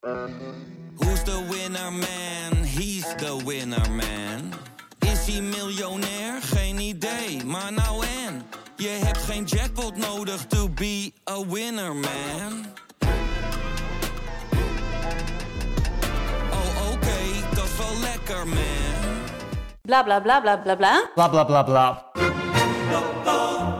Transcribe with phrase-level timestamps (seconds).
[0.00, 2.64] Who's the winner man?
[2.64, 4.52] He's the winner man.
[4.98, 6.42] Is hij miljonair?
[6.42, 8.42] Geen idee, maar nou en.
[8.76, 12.66] Je hebt geen jackpot nodig to be a winner man.
[16.50, 19.24] Oh oké, dat is wel lekker man.
[19.82, 21.10] Bla bla bla bla bla bla.
[21.14, 22.04] Bla bla bla bla.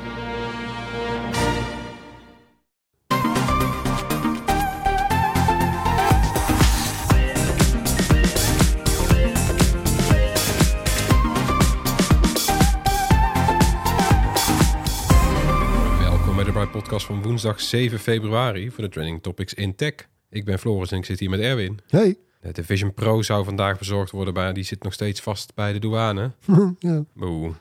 [16.94, 19.94] Podcast van woensdag 7 februari voor de Trending Topics in Tech.
[20.30, 21.78] Ik ben Floris en ik zit hier met Erwin.
[21.88, 22.16] Hey.
[22.52, 25.78] De Vision Pro zou vandaag bezorgd worden, maar die zit nog steeds vast bij de
[25.78, 26.30] douane.
[26.78, 27.04] ja.
[27.14, 27.52] Boe.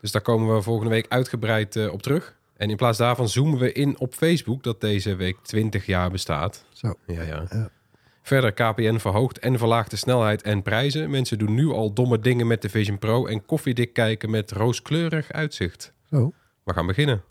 [0.00, 2.36] Dus daar komen we volgende week uitgebreid eh, op terug.
[2.56, 6.64] En in plaats daarvan zoomen we in op Facebook, dat deze week 20 jaar bestaat.
[6.72, 6.94] Zo.
[7.06, 7.46] Ja, ja.
[7.50, 7.70] Ja.
[8.22, 11.10] Verder, KPN verhoogt en verlaagt de snelheid en prijzen.
[11.10, 15.32] Mensen doen nu al domme dingen met de Vision Pro en koffiedik kijken met rooskleurig
[15.32, 15.92] uitzicht.
[16.10, 16.32] Zo.
[16.64, 17.22] We gaan beginnen.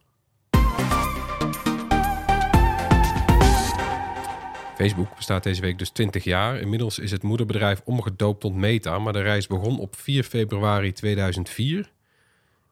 [4.79, 6.59] Facebook bestaat deze week dus 20 jaar.
[6.59, 11.91] Inmiddels is het moederbedrijf omgedoopt tot Meta, maar de reis begon op 4 februari 2004.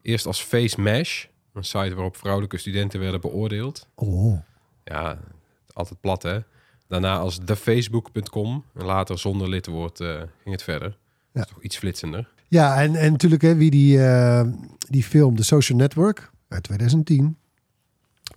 [0.02, 3.88] Eerst als Face Mesh, een site waarop vrouwelijke studenten werden beoordeeld.
[3.96, 4.40] Oh.
[4.84, 5.20] Ja,
[5.74, 6.40] altijd plat hè.
[6.88, 10.98] Daarna als thefacebook.com en later zonder lidwoord eh, ging het verder.
[11.34, 12.30] Dat is toch iets flitsender.
[12.48, 14.48] Ja, en, en natuurlijk hè, wie die, eh,
[14.90, 17.38] die film The Social Network uit 2010,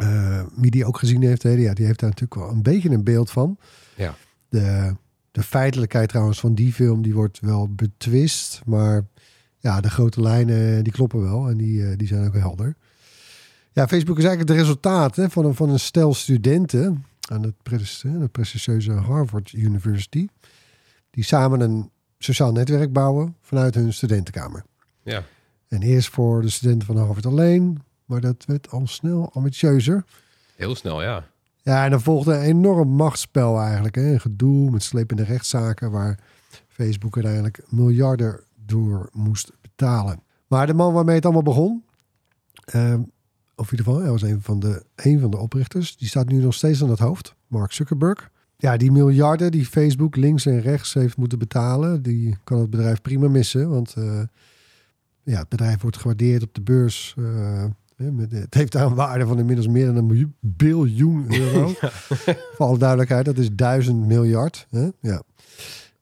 [0.01, 2.91] eh, wie die ook gezien heeft, hè, ja, die heeft daar natuurlijk wel een beetje
[2.91, 3.59] een beeld van.
[3.97, 4.15] Ja.
[4.49, 4.97] De,
[5.31, 9.07] de feitelijkheid trouwens van die film, die wordt wel betwist, maar
[9.59, 12.77] ja, de grote lijnen die kloppen wel en die, eh, die zijn ook helder.
[13.73, 17.55] Ja, Facebook is eigenlijk het resultaat hè, van, een, van een stel studenten aan het
[18.03, 20.29] de prestigieuze Harvard University,
[21.11, 24.65] die samen een sociaal netwerk bouwen vanuit hun studentenkamer.
[25.03, 25.25] Ja,
[25.69, 30.05] En eerst voor de studenten van Harvard alleen, maar dat werd al snel ambitieuzer.
[30.57, 31.25] heel snel ja.
[31.63, 33.95] Ja, en dan volgde een enorm machtsspel eigenlijk.
[33.95, 34.13] Hè?
[34.13, 36.19] Een gedoe met slepende rechtszaken waar
[36.69, 40.23] Facebook uiteindelijk miljarden door moest betalen.
[40.47, 41.85] Maar de man waarmee het allemaal begon,
[42.65, 42.95] eh,
[43.55, 46.29] of in ieder geval, hij was een van, de, een van de oprichters, die staat
[46.29, 48.31] nu nog steeds aan het hoofd, Mark Zuckerberg.
[48.57, 53.03] Ja, die miljarden die Facebook links en rechts heeft moeten betalen, die kan het bedrijf
[53.03, 53.71] prima missen.
[53.71, 54.23] Want eh,
[55.23, 57.15] ja, het bedrijf wordt gewaardeerd op de beurs.
[57.19, 57.65] eh,
[58.31, 61.73] het heeft daar een waarde van inmiddels meer dan een biljoen euro.
[62.55, 64.67] Voor alle duidelijkheid, dat is duizend miljard.
[64.71, 64.89] Hè?
[65.01, 65.23] Ja.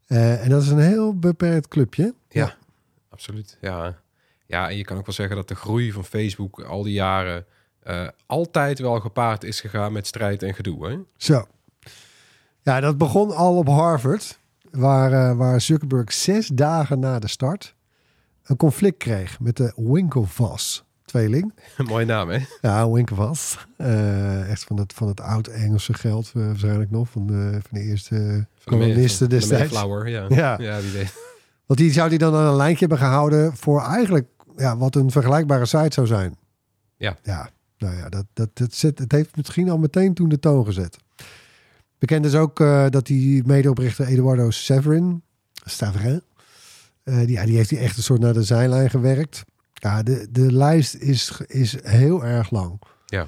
[0.07, 2.15] Eh, en dat is een heel beperkt clubje.
[2.29, 2.55] Ja,
[3.09, 3.59] absoluut.
[3.61, 3.97] Ja.
[4.47, 7.45] ja, en je kan ook wel zeggen dat de groei van Facebook al die jaren
[7.83, 10.89] eh, altijd wel gepaard is gegaan met strijd en gedoe.
[10.89, 10.99] Hè?
[11.17, 11.47] Zo.
[12.63, 14.39] Ja, dat begon al op Harvard,
[14.71, 17.75] waar, eh, waar Zuckerberg zes dagen na de start
[18.43, 21.53] een conflict kreeg met de Winklevoss tweeling.
[21.89, 22.39] Mooie naam, hè?
[22.61, 23.67] Ja, Winklevoss.
[23.77, 27.81] Eh, echt van het, van het oud-Engelse geld uh, waarschijnlijk nog, van de, van de
[27.81, 29.73] eerste Van de van destijds.
[29.73, 30.27] Ja.
[30.29, 30.57] Ja.
[30.59, 31.13] ja die deed.
[31.67, 34.27] Want die zou die dan aan een lijntje hebben gehouden voor eigenlijk
[34.57, 36.37] ja, wat een vergelijkbare site zou zijn.
[36.97, 37.17] Ja.
[37.23, 40.65] Ja, nou ja, dat, dat, dat zet, het heeft misschien al meteen toen de toon
[40.65, 40.99] gezet.
[41.99, 45.23] Bekend is ook eh, dat die medeoprichter Eduardo Severin,
[45.65, 46.23] Stavrin,
[47.03, 49.45] eh, die, ja, die heeft die echt een soort naar de zijlijn gewerkt.
[49.79, 52.81] Ja, de, de lijst is, is heel erg lang.
[53.07, 53.27] Ja.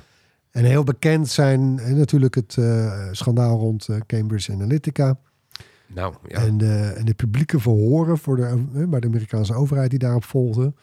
[0.51, 5.19] En heel bekend zijn eh, natuurlijk het eh, schandaal rond eh, Cambridge Analytica.
[5.87, 6.39] Nou, ja.
[6.39, 10.77] En, de, en de publieke verhoren voor de, bij de Amerikaanse overheid die daarop volgden.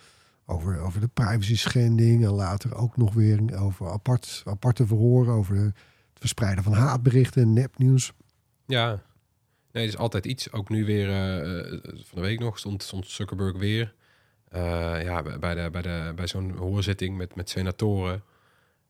[0.45, 2.23] Over, over de privacy schending.
[2.25, 5.33] En later ook nog weer over apart, aparte verhoren.
[5.33, 8.13] Over de- het verspreiden van haatberichten en nepnieuws.
[8.65, 9.01] ja.
[9.71, 10.51] Nee, er is altijd iets.
[10.51, 11.07] Ook nu weer,
[12.03, 13.93] van de week nog, stond, stond Zuckerberg weer.
[14.57, 18.23] Eh, ja, bij- de, bij, de, bij zo'n hoorzitting met, met senatoren.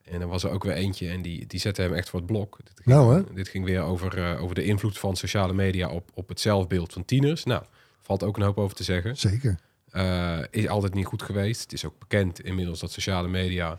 [0.04, 2.28] En er was er ook weer eentje en die, die zette hem echt voor het
[2.28, 2.58] blok.
[2.64, 3.34] Dit ging, Nou, hè?
[3.34, 6.94] Dit ging weer over, eh, over de invloed van sociale media op, op het zelfbeeld
[6.94, 7.44] van tieners.
[7.44, 7.64] Nou,
[8.02, 9.18] valt ook een hoop over te zeggen.
[9.18, 9.60] Zeker.
[9.90, 11.62] Eh, is altijd niet goed geweest.
[11.62, 13.78] Het is ook bekend inmiddels dat sociale media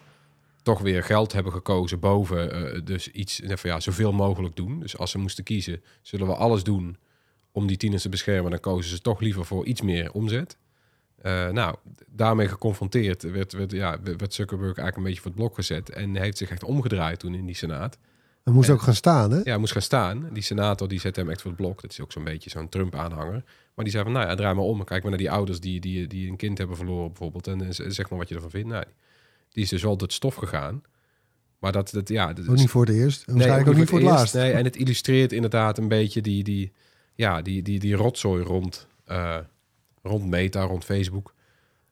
[0.62, 4.80] toch weer geld hebben gekozen boven dus iets van ja, zoveel mogelijk doen.
[4.80, 6.96] Dus als ze moesten kiezen, zullen we alles doen
[7.52, 10.56] om die tieners te beschermen, dan kozen ze toch liever voor iets meer omzet.
[11.22, 11.76] Eh, nou,
[12.06, 15.90] daarmee geconfronteerd werd, werd, ja, werd Zuckerberg eigenlijk een beetje voor het blok gezet.
[15.90, 17.98] En heeft zich echt omgedraaid toen in die Senaat.
[18.48, 19.36] Hij moest ook gaan staan, hè?
[19.36, 20.28] Ja, hij moest gaan staan.
[20.32, 21.82] Die senator die zette hem echt voor het blok.
[21.82, 23.44] Dat is ook zo'n beetje zo'n Trump-aanhanger.
[23.74, 24.84] Maar die zei van, nou ja, draai maar om.
[24.84, 27.46] Kijk maar naar die ouders die, die, die een kind hebben verloren bijvoorbeeld.
[27.46, 28.68] En zeg maar wat je ervan vindt.
[28.68, 28.84] Nou,
[29.48, 30.82] die is dus wel het stof gegaan.
[31.58, 32.32] Maar dat, dat ja...
[32.32, 33.24] Dat Ook niet voor het eerst.
[33.26, 34.34] En waarschijnlijk ook niet voor het laatst.
[34.34, 36.72] Nee, en het illustreert inderdaad een beetje die, die,
[37.14, 39.36] ja, die, die, die rotzooi rond, eh,
[40.08, 41.34] rond Meta, rond Facebook.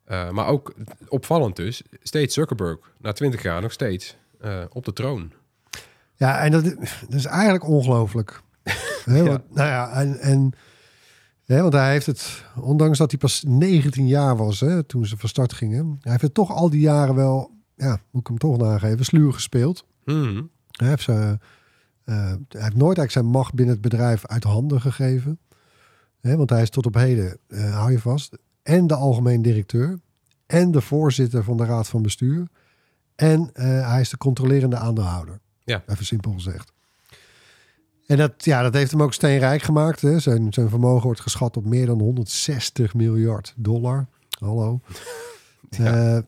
[0.05, 0.75] Eh, maar ook
[1.09, 5.33] opvallend dus, steeds Zuckerberg, na twintig jaar nog steeds, eh, op de troon.
[6.15, 8.41] Ja, en dat, dat is eigenlijk ongelooflijk.
[9.05, 10.53] Hè, want, Nou ja, en, en
[11.45, 15.17] hè, want hij heeft het, ondanks dat hij pas 19 jaar was hè, toen ze
[15.17, 18.39] van start gingen, hij heeft het toch al die jaren wel, ja, moet ik hem
[18.39, 19.85] toch nageven, sluw gespeeld.
[20.05, 20.43] Mhm.
[20.71, 21.39] Hij heeft, ze,
[22.05, 25.39] eh, hij heeft nooit eigenlijk zijn macht binnen het bedrijf uit handen gegeven.
[26.26, 29.99] Hè, want hij is tot op heden, eh, hou je vast, en de algemeen directeur
[30.46, 32.46] en de voorzitter van de raad van bestuur.
[33.14, 35.40] En eh, hij is de controlerende aandeelhouder.
[35.64, 35.82] Ja.
[35.87, 36.73] Even simpel gezegd.
[38.06, 40.00] En dat, ja, dat heeft hem ook steenrijk gemaakt.
[40.00, 40.19] Hè.
[40.19, 44.06] Zijn, zijn vermogen wordt geschat op meer dan 160 miljard dollar.
[44.38, 44.81] Hallo.
[45.70, 45.84] Ja.
[45.84, 46.22] ja.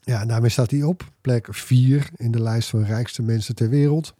[0.00, 4.14] ja, daarmee staat hij op plek 4 in de lijst van rijkste mensen ter wereld.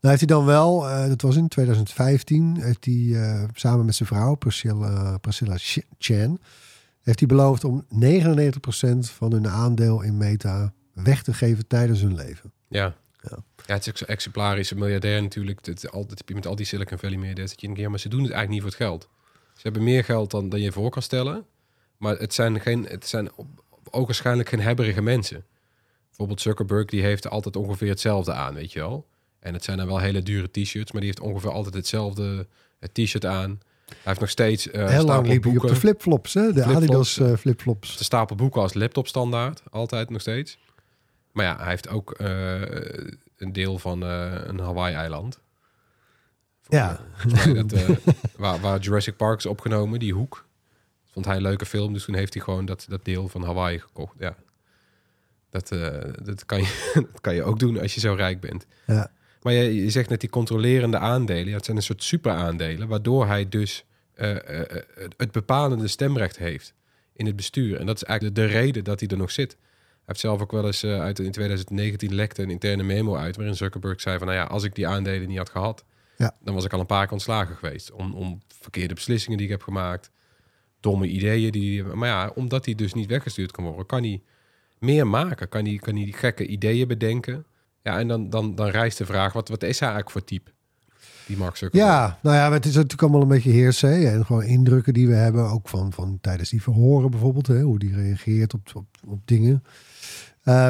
[0.00, 3.94] Nou heeft hij dan wel, eh, dat was in 2015, heeft hij eh, samen met
[3.94, 6.38] zijn vrouw Priscilla, Priscilla Ch- Chan,
[7.02, 12.14] heeft hij beloofd om 99% van hun aandeel in Meta weg te geven tijdens hun
[12.14, 12.52] leven.
[12.68, 12.94] Ja.
[13.22, 13.38] Ja.
[13.66, 13.74] Ja.
[13.74, 15.66] het is ook zo'n exemplarische miljardair natuurlijk.
[15.66, 17.98] Is altijd, heb je met al die Silicon Valley miljardairs dat je een keer, maar
[17.98, 19.08] ze doen het eigenlijk niet voor het geld.
[19.54, 21.44] Ze hebben meer geld dan, dan je voor kan stellen.
[21.96, 23.30] Maar het zijn, geen, het zijn
[23.90, 25.44] ook waarschijnlijk geen hebberige mensen.
[26.06, 29.06] Bijvoorbeeld Zuckerberg, die heeft altijd ongeveer hetzelfde aan, weet je wel.
[29.40, 32.46] En het zijn dan wel hele dure t-shirts, maar die heeft ongeveer altijd hetzelfde
[32.78, 33.60] eh, t-shirt aan.
[33.86, 36.52] Hij heeft nog steeds eh Heel lang liep hij op de flipflops, hè?
[36.52, 37.96] de Flipflops, Adidas eh, flipflops.
[37.96, 40.58] de stapel boeken als laptop standaard, altijd nog steeds.
[41.32, 42.14] Maar ja, hij heeft ook
[43.36, 45.40] een deel van een Hawaii-eiland.
[46.68, 47.00] Ja.
[47.54, 47.74] Dat,
[48.36, 50.46] waar, waar Jurassic Park is opgenomen, die hoek.
[51.12, 53.78] Vond hij een leuke film, dus toen heeft hij gewoon dat, dat deel van Hawaii
[53.78, 54.14] gekocht.
[54.18, 54.36] Ja.
[55.50, 55.68] Dat,
[56.22, 58.66] dat, kan je, dat kan je ook doen als je zo rijk bent.
[58.86, 59.10] Ja.
[59.42, 61.48] Maar je, je zegt net die controlerende aandelen.
[61.48, 63.84] Ja, het zijn een soort superaandelen, waardoor hij dus
[64.14, 64.82] eh, eh, eh,
[65.16, 66.74] het bepalende stemrecht heeft
[67.12, 67.78] in het bestuur.
[67.80, 69.50] En dat is eigenlijk de, de reden dat hij er nog zit.
[69.50, 73.56] Hij heeft zelf ook wel eens uit in 2019 lekte een interne memo uit waarin
[73.56, 75.84] Zuckerberg zei van nou ja, als ik die aandelen niet had gehad,
[76.16, 76.36] Ja.
[76.42, 79.52] dan was ik al een paar keer ontslagen geweest om, om verkeerde beslissingen die ik
[79.52, 80.10] heb gemaakt,
[80.80, 81.84] domme ideeën die.
[81.84, 84.22] Maar ja, omdat hij dus niet weggestuurd kan worden, kan hij
[84.78, 87.44] meer maken, kan hij, kan hij gekke ideeën bedenken.
[87.82, 90.50] Ja, en dan, dan, dan rijst de vraag, wat, wat is hij eigenlijk voor type?
[91.26, 91.90] Die Mark Zuckerberg.
[91.92, 94.06] Ja, nou ja, het is natuurlijk allemaal een beetje heersee.
[94.08, 97.46] En gewoon indrukken die we hebben, ook van, van tijdens die verhoren bijvoorbeeld.
[97.46, 99.64] Hè, hoe die reageert op, op, op dingen.
[100.42, 100.68] Eh,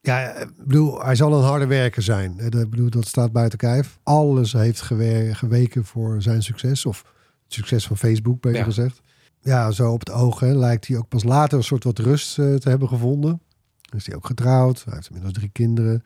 [0.00, 2.38] ja, ik bedoel, hij zal een harde werker zijn.
[2.38, 3.98] ik bedoel, dat staat buiten kijf.
[4.02, 4.80] Alles heeft
[5.32, 6.86] geweken voor zijn succes.
[6.86, 7.02] Of
[7.44, 8.64] het succes van Facebook, beter Ja.
[8.64, 9.00] gezegd.
[9.42, 12.38] Ja, zo op het oog hè, lijkt hij ook pas later een soort wat rust
[12.38, 13.40] eh, te hebben gevonden.
[13.96, 14.84] Is hij ook getrouwd.
[14.84, 16.04] Hij heeft inmiddels drie kinderen.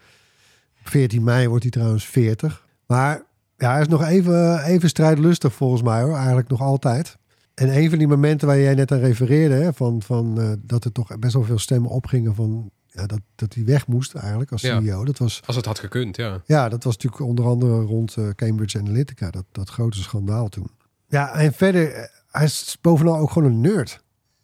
[0.85, 2.67] Op 14 mei wordt hij trouwens 40.
[2.87, 3.23] Maar
[3.57, 6.15] ja, hij is nog even, even strijdlustig volgens mij hoor.
[6.17, 7.17] Eigenlijk nog altijd.
[7.55, 10.85] En een van die momenten waar jij net aan refereerde, hè, van, van, eh, dat
[10.85, 14.53] er toch best wel veel stemmen opgingen van ja, dat, dat hij weg moest eigenlijk
[14.53, 14.81] als Ja.
[14.81, 15.05] CEO.
[15.05, 16.43] Dat was, Als het had gekund, ja.
[16.47, 20.71] ja, dat was natuurlijk onder andere rond eh, Cambridge Analytica, dat, dat grote schandaal toen.
[21.09, 24.03] Ja, en verder, eh, hij is bovenal ook gewoon een nerd.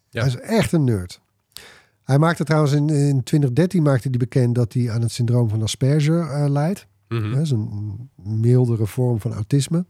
[0.09, 0.19] Ja.
[0.19, 1.21] Hij is echt een nerd.
[2.11, 5.61] Hij maakte trouwens in, in 2013 maakte hij bekend dat hij aan het syndroom van
[5.61, 6.87] Asperger eh leidt.
[7.07, 7.31] Mhm.
[7.31, 9.85] Dat is een mildere vorm van autisme.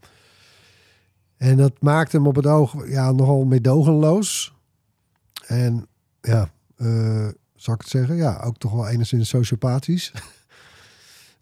[1.36, 4.54] En dat maakt hem op het oog ja, nogal meedogenloos.
[5.46, 5.86] En
[6.20, 8.16] ja, eh zal ik het zeggen?
[8.16, 10.12] Ja, ook toch wel enigszins sociopathisch.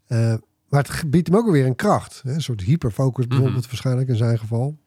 [0.07, 0.35] Eh,
[0.69, 2.21] maar het biedt hem ook weer een kracht.
[2.23, 2.33] Hè?
[2.33, 4.77] Een soort hyperfocus bijvoorbeeld waarschijnlijk in zijn geval.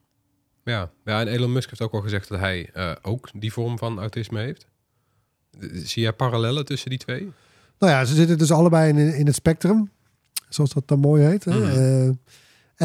[0.65, 0.91] Ja.
[1.05, 2.71] ja, en Elon Musk heeft ook al gezegd dat hij
[3.03, 4.67] ook die vorm van autisme heeft.
[5.73, 7.33] Zie jij parallellen tussen die twee?
[7.79, 9.91] Nou ja, ze zitten dus allebei in, in het spectrum.
[10.49, 11.45] Zoals dat dan mooi heet.
[11.45, 11.59] Hè?
[11.59, 11.79] Mhm.
[11.79, 12.09] Eh,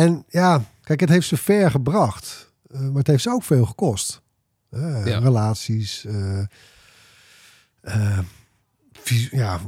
[0.04, 2.52] en ja, kijk, het heeft ze ver gebracht.
[2.72, 4.22] eh, maar het heeft ze ook veel gekost.
[4.70, 5.20] Eh, Ja.
[5.20, 6.06] Relaties.
[9.32, 9.60] ja,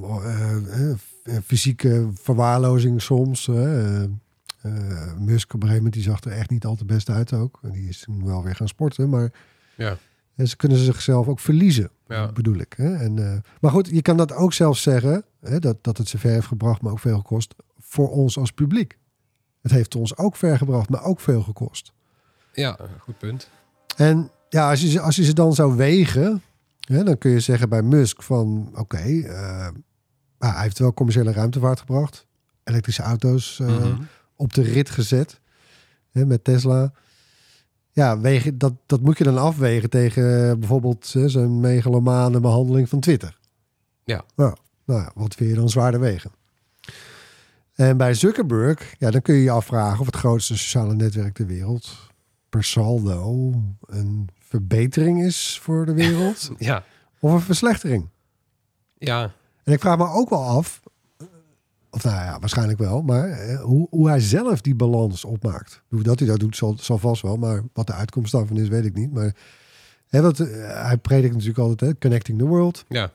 [1.46, 3.48] fysieke verwaarlozing soms.
[3.48, 7.60] Musk op een gegeven moment, die zag er echt niet al te best uit ook.
[7.62, 9.10] En die is toen wel weer gaan sporten.
[9.10, 9.31] Maar
[9.77, 9.98] Ja.
[10.41, 12.31] En ze kunnen zichzelf ook verliezen, Ja.
[12.31, 12.74] bedoel ik.
[12.77, 12.93] Hè?
[12.95, 16.17] En, eh, maar goed, je kan dat ook zelf zeggen, hè, dat, dat het ze
[16.17, 18.98] ver heeft gebracht, maar ook veel gekost, voor ons als publiek.
[19.62, 21.91] Het heeft ons ook ver gebracht, maar ook veel gekost.
[22.53, 23.50] Ja, goed punt.
[23.95, 26.41] En ja, als je, ze- als je ze dan zou wegen,
[26.79, 29.67] hè, dan kun je zeggen bij Musk van oké, eh,
[30.39, 32.25] hij heeft wel commerciële ruimtevaart gebracht.
[32.63, 34.01] Elektrische auto's eh, Mhm.
[34.36, 35.39] op de rit gezet
[36.12, 36.93] hè, met Tesla.
[37.93, 42.89] Ja, wegen, dat, dat moet je dan afwegen tegen eh, bijvoorbeeld hè, zijn megalomane behandeling
[42.89, 43.38] van Twitter.
[44.03, 44.24] Ja.
[44.36, 44.55] Nou,
[44.86, 46.31] nou wat vind je dan zwaarder wegen?
[47.75, 51.45] En bij Zuckerberg, ja, dan kun je je afvragen of het grootste sociale netwerk ter
[51.45, 52.10] wereld
[52.50, 53.53] per saldo
[53.86, 56.83] een verbetering is voor de wereld Ja,
[57.19, 58.10] of een verslechtering.
[58.98, 59.33] ja,
[59.63, 60.80] En ik vraag me ook wel af,
[61.91, 65.81] of nou ja, waarschijnlijk wel, maar eh, hoe, hoe hij zelf die balans opmaakt.
[65.88, 68.67] Hoe dat hij dat doet, zal, zal vast wel, maar wat de uitkomst daarvan is,
[68.67, 69.13] weet ik niet.
[69.13, 69.36] Maar
[70.07, 70.48] hè, wat, eh,
[70.83, 72.86] hij predikt natuurlijk altijd, hè, connecting the world.
[72.88, 73.12] ja.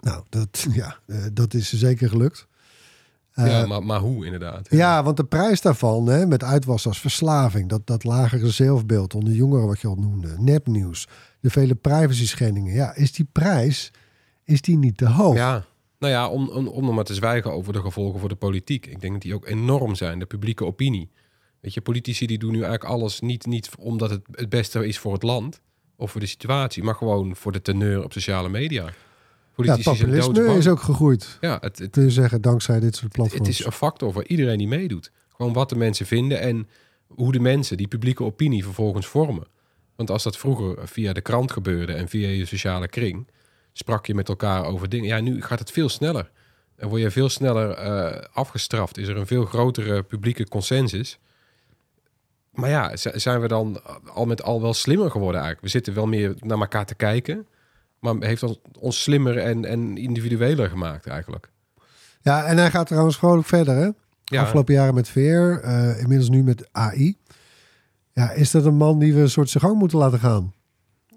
[0.00, 2.46] Nou, dat, ja, eh, dat is zeker gelukt.
[3.34, 4.66] Ja maar, maar hoe inderdaad?
[4.70, 9.32] Ja, want de prijs daarvan, hè, met uitwas als verslaving, dat, dat lagere zelfbeeld onder
[9.32, 11.08] jongeren, wat je al noemde, nepnieuws,
[11.40, 12.74] de vele privacy schendingen.
[12.74, 13.92] Ja, is die prijs,
[14.44, 15.34] is die niet te hoog?
[15.34, 15.64] Ja,
[16.02, 18.86] nou ja, om, om, om nog maar te zwijgen over de gevolgen voor de politiek.
[18.86, 21.10] Ik denk dat die ook enorm zijn, de publieke opinie.
[21.60, 24.98] Weet je, politici die doen nu eigenlijk alles niet, niet omdat het het beste is
[24.98, 25.60] voor het land
[25.96, 28.84] of voor de situatie, maar gewoon voor de teneur op sociale media.
[28.84, 28.92] Ja,
[29.54, 30.58] Politici zijn populisme doodsbang.
[30.58, 33.48] is ook gegroeid, Ja, het, het, kun je zeggen, dankzij dit soort het platforms.
[33.48, 35.12] is een factor voor iedereen die meedoet.
[35.36, 36.68] Gewoon wat de mensen vinden en
[37.06, 39.46] hoe de mensen die publieke opinie vervolgens vormen.
[39.96, 43.26] Want als dat vroeger via de krant gebeurde en via je sociale kring,
[43.72, 45.08] sprak je met elkaar over dingen.
[45.08, 46.30] Ja, nu gaat het veel sneller.
[46.76, 48.98] En word je veel sneller eh, afgestraft.
[48.98, 51.18] Is er een veel grotere publieke consensus.
[52.50, 55.64] Maar ja, zijn we dan al met al wel slimmer geworden eigenlijk?
[55.64, 57.46] We zitten wel meer naar elkaar te kijken.
[57.98, 61.50] Maar heeft ons, ons slimmer en, en individueler gemaakt eigenlijk.
[62.20, 63.90] Ja, en hij gaat trouwens vrolijk verder, hè?
[64.24, 67.16] Ja, Afgelopen jaren met VR, eh, inmiddels nu met AI.
[68.12, 70.52] Ja, is dat een man die we een soort zijn gang moeten laten gaan?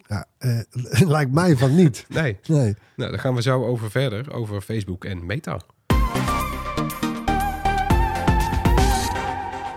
[0.08, 0.60] Ja, eh,
[1.08, 2.06] lijkt mij van niet.
[2.10, 2.38] nee.
[2.48, 2.76] Nee.
[2.96, 5.60] Nou, daar gaan we zo over verder, over Facebook en Meta.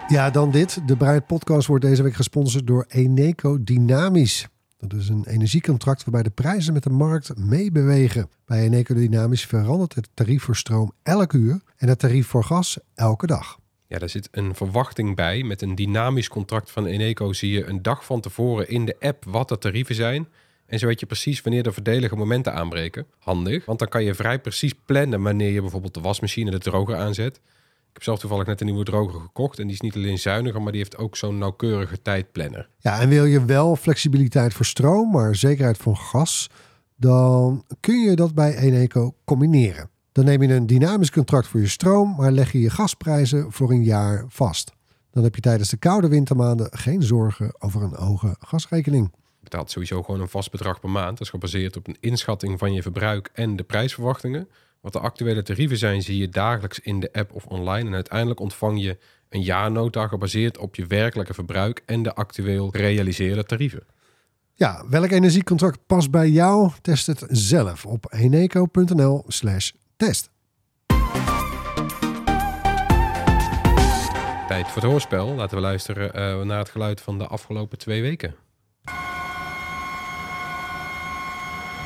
[0.08, 0.80] Ja, dan dit.
[0.86, 4.48] De Bruid Podcast wordt deze week gesponsord door Eneco Dynamisch.
[4.78, 8.30] Dat is een energiecontract waarbij de prijzen met de markt meebewegen.
[8.44, 12.78] Bij Eneco Dynamisch verandert het tarief voor stroom elk uur en het tarief voor gas
[12.94, 13.58] elke dag.
[13.88, 15.42] Ja, daar zit een verwachting bij.
[15.42, 19.24] Met een dynamisch contract van Eneco zie je een dag van tevoren in de app
[19.24, 20.28] wat de tarieven zijn.
[20.66, 23.06] En zo weet je precies wanneer de verdelige momenten aanbreken.
[23.18, 26.96] Handig, want dan kan je vrij precies plannen wanneer je bijvoorbeeld de wasmachine de droger
[26.96, 27.36] aanzet.
[27.88, 30.62] Ik heb zelf toevallig net een nieuwe droger gekocht en die is niet alleen zuiniger,
[30.62, 32.68] maar die heeft ook zo'n nauwkeurige tijdplanner.
[32.78, 36.50] Ja, en wil je wel flexibiliteit voor stroom, maar zekerheid voor gas,
[36.96, 39.90] dan kun je dat bij Eneco combineren.
[40.18, 43.70] Dan neem je een dynamisch contract voor je stroom, maar leg je je gasprijzen voor
[43.70, 44.72] een jaar vast.
[45.10, 49.10] Dan heb je tijdens de koude wintermaanden geen zorgen over een hoge gasrekening.
[49.14, 51.10] Je betaalt sowieso gewoon een vast bedrag per maand.
[51.10, 54.48] Dat is gebaseerd op een inschatting van je verbruik en de prijsverwachtingen.
[54.80, 57.88] Wat de actuele tarieven zijn, zie je dagelijks in de app of online.
[57.88, 58.98] En uiteindelijk ontvang je
[59.28, 63.86] een jaarnota gebaseerd op je werkelijke verbruik en de actueel gerealiseerde tarieven.
[64.54, 66.70] Ja, welk energiecontract past bij jou?
[66.80, 70.30] Test het zelf op eneco.nl slash test.
[74.48, 75.34] Tijd voor het hoorspel.
[75.34, 78.34] Laten we luisteren eh, naar het geluid van de afgelopen twee weken.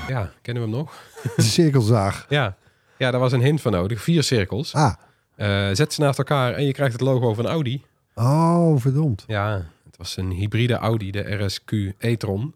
[0.08, 1.02] Ja, kennen we hem nog?
[1.36, 2.26] De cirkelzaag.
[2.28, 2.56] Ja,
[2.98, 4.02] ja daar was een hint van nodig.
[4.02, 4.74] Vier cirkels.
[4.74, 4.94] Ah,
[5.36, 7.84] Eh, zet ze naast elkaar en je krijgt het logo van Audi.
[8.14, 9.24] oh verdomd.
[9.26, 12.54] Ja, het was een hybride Audi, de RSQ e-tron.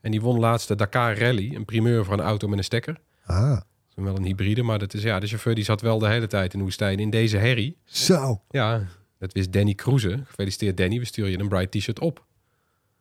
[0.00, 3.00] En die won laatst de Dakar Rally, een primeur voor een auto met een stekker.
[3.26, 3.60] Ah,
[3.96, 6.26] is wel een hybride, maar dat is, ja, de chauffeur die zat wel de hele
[6.26, 7.76] tijd in de woestijn in deze herrie.
[7.84, 8.42] zo.
[8.50, 8.86] Ja,
[9.18, 10.22] dat wist Danny Kroeze.
[10.26, 12.24] Gefeliciteerd Danny, we sturen je een bright t-shirt op.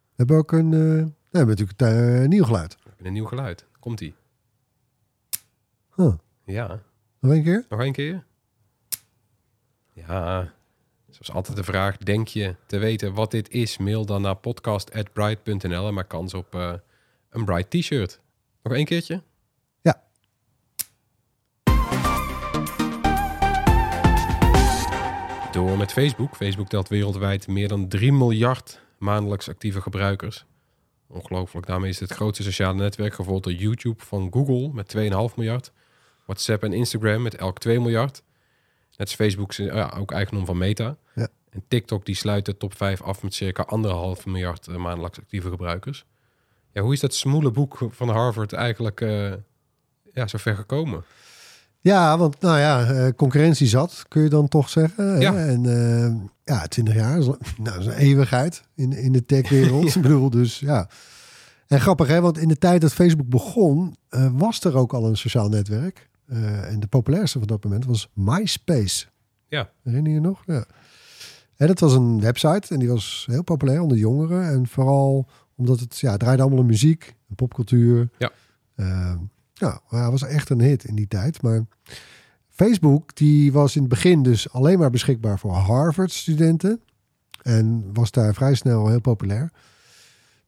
[0.09, 2.73] We hebben ook een, eh, nee, we hebben natuurlijk een eh, nieuw geluid.
[2.75, 3.65] We hebben een nieuw geluid.
[3.79, 4.15] Komt-ie.
[5.95, 6.13] Huh.
[6.45, 6.81] Ja,
[7.19, 7.65] Nog een keer?
[7.69, 8.23] nog een keer.
[9.93, 10.53] Ja,
[11.09, 13.77] zoals altijd de vraag, denk je te weten wat dit is?
[13.77, 16.73] Mail dan naar podcast.bright.nl en maak kans op eh,
[17.29, 18.19] een bright t-shirt.
[18.63, 19.21] Nog één keertje?
[25.51, 26.35] Door met Facebook.
[26.35, 30.45] Facebook telt wereldwijd meer dan 3 miljard maandelijks actieve gebruikers.
[31.07, 31.65] Ongelooflijk.
[31.67, 35.71] Daarmee is het het grootste sociale netwerk gevolgd door YouTube van Google met 2,5 miljard.
[36.25, 38.23] WhatsApp en Instagram met elk 2 miljard.
[38.89, 40.97] Net als Facebook ja, ook eigendom van Meta.
[41.15, 41.27] Ja.
[41.49, 45.49] En TikTok die sluit de top 5 af met circa anderhalf miljard eh, maandelijks actieve
[45.49, 46.05] gebruikers.
[46.71, 49.33] Ja, hoe is dat smoele boek van Harvard eigenlijk eh,
[50.13, 51.03] ja, zo ver gekomen?
[51.81, 55.19] Ja, want nou ja, eh, concurrentie zat, kun je dan toch zeggen.
[55.19, 55.35] Ja.
[55.35, 57.25] En eh, ja, 20 jaar is,
[57.57, 59.87] nou, is een eeuwigheid in, in de techwereld.
[59.95, 60.89] Ik bedoel, dus ja.
[61.67, 62.21] En grappig, hè?
[62.21, 66.09] Want in de tijd dat Facebook begon, eh, was er ook al een sociaal netwerk.
[66.63, 69.05] En de populairste van dat moment was MySpace.
[69.47, 69.69] Ja.
[69.83, 70.43] Herinner je je nog?
[70.45, 70.65] Ja.
[71.55, 74.49] En dat was een website en die was heel populair onder jongeren.
[74.49, 78.09] En vooral omdat het, ja, het draaide allemaal om muziek popcultuur.
[78.17, 78.31] Ja.
[79.61, 81.41] Ja, maar het was echt een hit in die tijd.
[81.41, 81.65] Maar
[82.49, 86.81] Facebook, die was in het begin dus alleen maar beschikbaar voor Harvard-studenten.
[87.41, 89.51] En was daar vrij snel heel populair.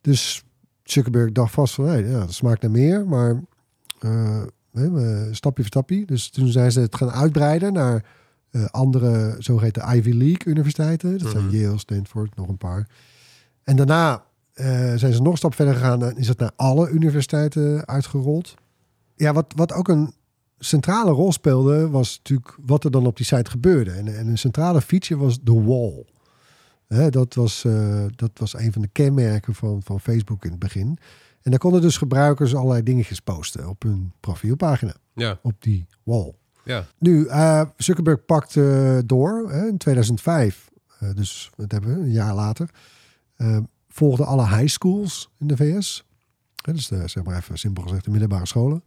[0.02, 0.44] Dus
[0.84, 3.44] Zuckerberg dacht vast van, hey, ja, dat smaakt naar meer, maar
[4.00, 4.42] uh,
[5.32, 6.06] stapje voor stapje.
[6.06, 8.06] Dus toen zijn ze het gaan uitbreiden naar
[8.52, 11.18] uh, andere zogeheten Ivy League universiteiten.
[11.18, 11.56] Dat zijn Mhm.
[11.56, 12.88] Yale, Stanford, nog een paar.
[13.64, 14.24] En daarna
[14.56, 14.66] uh,
[14.96, 18.56] zijn ze nog een stap verder gegaan en is het naar alle universiteiten uitgerold.
[19.16, 20.14] Ja, wat, wat ook een
[20.60, 23.92] centrale rol speelde, was natuurlijk wat er dan op die site gebeurde.
[23.92, 26.06] En, en een centrale feature was de wall.
[27.10, 30.98] Dat, was, uh, dat was een van de kenmerken van, van Facebook in het begin.
[31.42, 34.94] En daar konden dus gebruikers allerlei dingetjes posten op hun profielpagina.
[35.14, 35.40] Ja.
[35.42, 36.34] Op die wall.
[36.64, 36.86] Ja.
[36.98, 40.70] Nu, uh, Zuckerberg pakte door hè, in 2005.
[41.04, 42.70] Uh, dus wat hebben we, een jaar later.
[43.90, 46.06] Volgden alle high schools in de VS.
[46.72, 48.84] Dus de, zeg maar even simpel gezegd de middelbare scholen.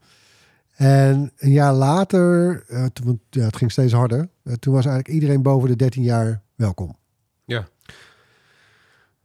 [0.77, 4.29] En een jaar later, uh, toen, ja, het ging steeds harder.
[4.43, 6.97] Uh, toen was eigenlijk iedereen boven de 13 jaar welkom.
[7.45, 7.69] Ja.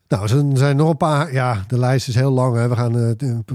[0.07, 1.33] Nou, er zijn nog een paar.
[1.33, 2.55] Ja, de lijst is heel lang.
[2.55, 2.67] Hè.
[2.67, 3.11] We, gaan, uh,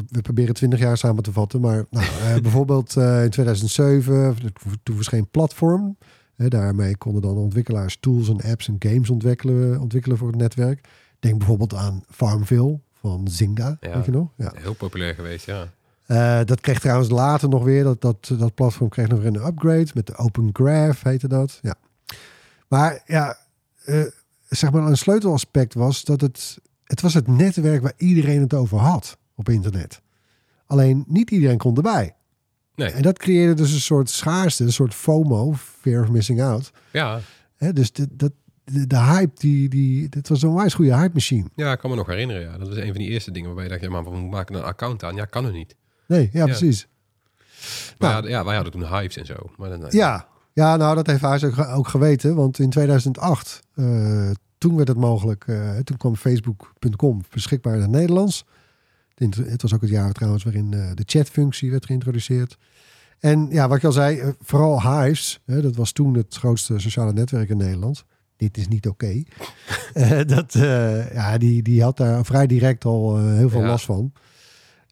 [0.09, 1.61] we proberen 20 jaar samen te vatten.
[1.61, 4.37] Maar nou, bijvoorbeeld in 2007,
[4.83, 5.97] toen verscheen Platform.
[6.37, 10.89] Hè, daarmee konden dan ontwikkelaars tools en apps en games ontwikkelen, ontwikkelen voor het netwerk.
[11.19, 13.77] Denk bijvoorbeeld aan Farmville van Zynga.
[13.81, 14.29] Ja, weet je nog?
[14.37, 14.53] Ja.
[14.55, 15.69] Heel populair geweest, ja.
[16.07, 19.47] Uh, dat kreeg trouwens later nog weer, dat, dat, dat platform kreeg nog weer een
[19.47, 21.59] upgrade met de Open Graph heette dat.
[21.63, 21.75] Ja.
[22.69, 23.37] Maar ja,
[23.87, 24.05] uh,
[24.49, 28.79] zeg maar een sleutelaspect was dat het, het was het netwerk waar iedereen het over
[28.79, 30.03] had op internet.
[30.67, 32.15] Alleen niet iedereen kon erbij.
[32.75, 32.91] Nee.
[32.91, 36.71] En dat creëerde dus een soort schaarste, een soort FOMO, fear of missing out.
[36.93, 37.21] Ja.
[37.57, 38.33] He, dus de, de,
[38.73, 41.49] de, de, hype, die, die, dit was een wijs goede hype machine.
[41.55, 42.43] Ja, ik kan me nog herinneren.
[42.43, 42.59] Ja.
[42.59, 44.63] Dat was een van die eerste dingen waarbij je dacht, ja, maar we maken een
[44.63, 45.15] account aan.
[45.15, 45.77] Ja, kan er niet.
[46.07, 46.45] Nee, ja, ja.
[46.45, 46.89] precies.
[47.99, 49.35] Maar nou, ja, wij hadden toen hypes en zo.
[49.57, 50.29] Maar dan, ja.
[50.53, 52.35] ja, nou dat heeft hij ook, ook geweten.
[52.35, 55.47] Want in 2008, uh, toen werd het mogelijk.
[55.47, 58.45] Uh, toen kwam Facebook.com beschikbaar in het Nederlands.
[59.15, 62.59] Het was ook het jaar trouwens waarin uh, de chatfunctie werd geïntroduceerd.
[63.19, 67.13] En ja, wat ik al zei, vooral Hives, hè, dat was toen het grootste sociale
[67.13, 68.05] netwerk in Nederland.
[68.37, 69.05] Dit is niet oké.
[69.05, 69.27] Okay.
[70.21, 70.53] uh, dat,
[71.13, 73.67] ja, die, die had daar vrij direct al heel veel ja.
[73.67, 74.13] last van.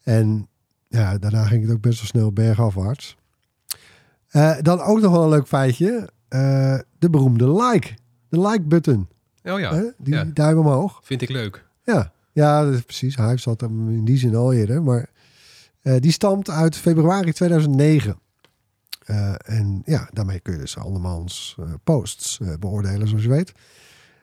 [0.02, 0.48] En
[0.88, 3.16] ja, daarna ging het ook best wel snel bergafwaarts.
[4.32, 6.08] Uh, dan ook nog wel een leuk feitje.
[6.28, 7.94] Uh, de beroemde like.
[8.28, 9.08] De like-button.
[9.42, 9.74] Oh ja.
[9.74, 10.24] Uh, die ja.
[10.24, 11.00] duim omhoog.
[11.02, 11.64] Vind ik leuk.
[11.82, 13.16] Ja, ja precies.
[13.16, 14.82] Hij zat hem in die zin al eerder.
[14.82, 15.12] Maar
[15.82, 18.18] die stamt uit februari 2009.
[19.44, 23.52] En ja, daarmee kun je dus andermans posts beoordelen, zoals je weet.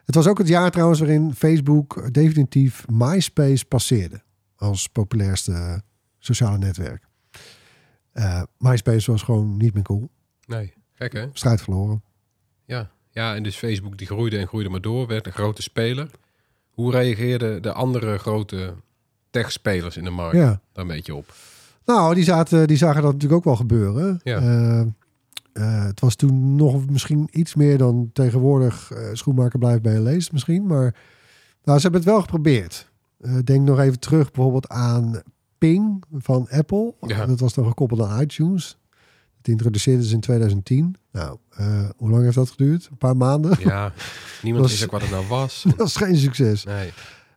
[0.05, 4.21] Het was ook het jaar trouwens waarin Facebook definitief MySpace passeerde.
[4.55, 5.81] Als populairste
[6.19, 7.07] sociale netwerk.
[8.13, 10.09] Uh, MySpace was gewoon niet meer cool.
[10.45, 11.27] Nee, gek hè?
[11.33, 12.03] Strijd verloren.
[12.65, 12.91] Ja.
[13.09, 16.09] ja, en dus Facebook die groeide en groeide maar door, werd een grote speler.
[16.69, 18.75] Hoe reageerden de andere grote
[19.29, 20.61] tech-spelers in de markt ja.
[20.71, 21.33] daar een beetje op?
[21.93, 24.19] Nou, die, zaten, die zagen dat natuurlijk ook wel gebeuren.
[24.23, 24.41] Ja.
[24.41, 24.85] Uh,
[25.53, 30.31] uh, het was toen nog misschien iets meer dan tegenwoordig schoenmaker blijft bij een lees
[30.31, 30.65] misschien.
[30.65, 30.95] Maar
[31.63, 32.91] nou, ze hebben het wel geprobeerd.
[33.43, 35.21] denk nog even terug bijvoorbeeld aan
[35.57, 36.93] Ping van Apple.
[37.01, 37.25] Ja.
[37.25, 38.77] Dat was dan gekoppeld aan iTunes.
[39.37, 40.95] Het introduceerden ze in 2010.
[41.11, 42.87] Nou, uh, hoe lang heeft dat geduurd?
[42.91, 43.57] Een paar maanden?
[43.59, 43.93] Ja,
[44.41, 45.63] niemand wist ook wat het nou was.
[45.67, 46.63] dat was geen succes.
[46.63, 46.91] Nee.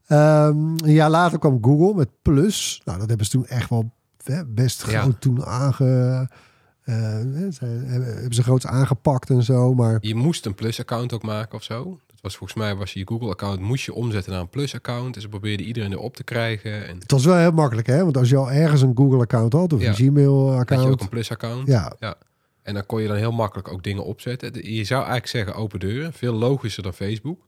[0.08, 2.80] Um, een jaar later kwam Google met Plus.
[2.84, 3.92] Nou, dat hebben ze toen echt wel
[4.46, 5.16] best groot Ja.
[5.18, 6.28] toen aange...
[6.84, 9.98] Uh, hebben ze groots aangepakt en zo, maar...
[10.00, 11.98] Je moest een Plus-account ook maken of zo.
[12.06, 15.14] Dat was volgens mij, was je je Google-account, moest je omzetten naar een Plus-account.
[15.16, 16.86] En ze probeerden iedereen erop te krijgen.
[16.88, 18.02] En Het was wel heel makkelijk, hè?
[18.04, 19.88] Want als je al ergens een Google-account had of Ja.
[19.88, 20.68] een Gmail-account...
[20.70, 21.66] had je ook een Plus-account.
[21.68, 22.14] Ja, Ja.
[22.62, 24.72] En dan kon je dan heel makkelijk ook dingen opzetten.
[24.72, 26.12] Je zou eigenlijk zeggen open deuren.
[26.12, 27.38] Veel logischer dan Facebook.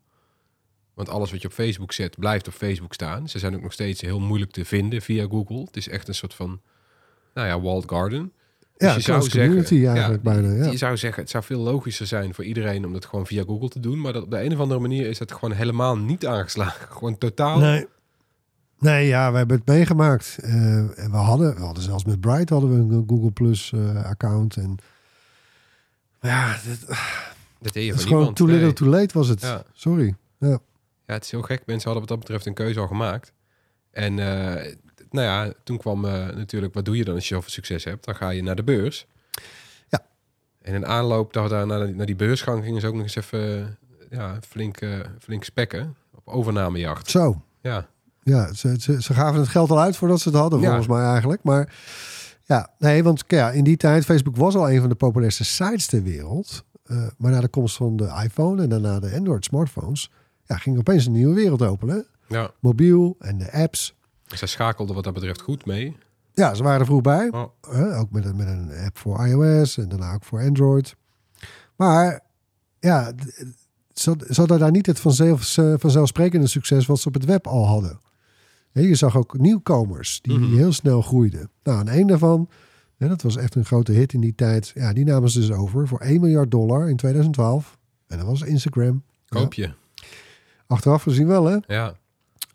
[0.97, 3.29] Want alles wat je op Facebook zet, blijft op Facebook staan.
[3.29, 5.61] Ze zijn ook nog steeds heel moeilijk te vinden via Google.
[5.61, 6.61] Het is echt een soort van,
[7.35, 8.33] nou ja, walled garden.
[8.77, 10.53] ja closed community eigenlijk ja, bijna.
[10.65, 10.71] Ja.
[10.71, 13.69] Je zou zeggen, het zou veel logischer zijn voor iedereen om dat gewoon via Google
[13.69, 14.01] te doen.
[14.01, 16.89] Maar dat op de een of andere manier is dat gewoon helemaal niet aangeslagen.
[16.97, 17.59] Gewoon totaal.
[17.59, 17.87] Nee.
[18.79, 20.39] Nee, ja, we hebben het meegemaakt.
[20.45, 20.51] Uh,
[20.99, 24.57] en we hadden, we hadden zelfs met Bright hadden we een Google Plus uh, account.
[24.57, 24.77] En
[26.21, 26.87] ja, dit,
[27.61, 28.37] Dat deed je is gewoon niemand.
[28.37, 28.73] too little Nee.
[28.73, 29.41] too late was het.
[29.41, 29.63] Ja.
[29.73, 30.15] Sorry.
[30.39, 30.59] Ja.
[31.07, 31.63] Ja, het is heel gek.
[31.67, 33.33] Mensen hadden wat dat betreft een keuze al gemaakt.
[33.91, 34.27] En uh,
[35.11, 38.05] nou ja, toen kwam eh, natuurlijk, wat doe je dan als je zoveel succes hebt?
[38.05, 39.07] Dan ga je naar de beurs.
[39.89, 40.07] Ja.
[40.63, 43.59] En in aanloop daar, daar naar, naar die beursgang gingen ze ook nog eens even
[44.11, 47.11] eh, ja, flink, eh, flink spekken op overnamejacht.
[47.11, 47.43] Zo.
[47.61, 47.87] Ja,
[48.23, 50.67] Ja, ze, ze, ze gaven het geld al uit voordat ze het hadden, Ja.
[50.67, 51.43] volgens mij eigenlijk.
[51.43, 51.75] Maar
[52.45, 55.87] ja, nee, want ja, in die tijd, Facebook was al een van de populairste sites
[55.87, 56.65] ter wereld.
[56.85, 60.11] Eh, maar na de komst van de iPhone en daarna de Android smartphones,
[60.47, 61.89] ja, ging opeens een nieuwe wereld open.
[61.89, 61.99] Hè?
[62.37, 62.51] ja.
[62.61, 63.95] Mobiel en de apps.
[64.27, 65.97] Zij schakelden wat dat betreft goed mee.
[66.33, 67.29] Ja, ze waren er vroeg bij.
[67.31, 67.45] Oh.
[67.71, 70.97] Hè, ook met een, met een app voor iOS en daarna ook voor Android.
[71.77, 72.21] Maar
[72.81, 73.13] ja,
[73.95, 77.47] ze, ze hadden daar niet het vanzelf, eh, vanzelfsprekende succes wat ze op het web
[77.47, 78.01] al hadden.
[78.73, 80.57] Je zag ook nieuwkomers die Mhm.
[80.57, 81.51] heel snel groeiden.
[81.63, 82.49] Nou, en een daarvan,
[82.97, 84.73] hè, dat was echt een grote hit in die tijd.
[84.75, 87.79] Ja, die namen ze dus over voor 1 miljard dollar in 2012.
[88.07, 89.03] En dat was Instagram.
[89.29, 89.71] Koop je.
[90.67, 91.57] Achteraf gezien wel, hè?
[91.67, 91.95] Ja.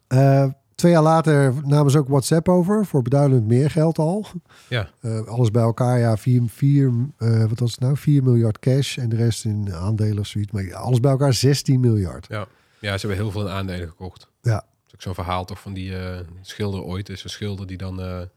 [0.08, 0.50] Eh,
[0.82, 4.26] twee jaar later namen ze ook WhatsApp over voor beduidend meer geld al.
[4.70, 4.90] Ja.
[5.02, 7.98] Eh, alles bij elkaar, ja, 4, 4, eh, wat was het nou?
[7.98, 10.52] 4 miljard cash en de rest in aandelen of zoiets.
[10.52, 12.28] Maar alles bij elkaar 16 miljard.
[12.30, 12.48] Ja.
[12.80, 14.30] ja, ze hebben heel veel in aandelen gekocht.
[14.42, 14.56] Ja.
[14.56, 17.10] Dat is ook zo'n verhaal toch van die eh, schilder ooit.
[17.10, 18.30] is een schilder die dan bij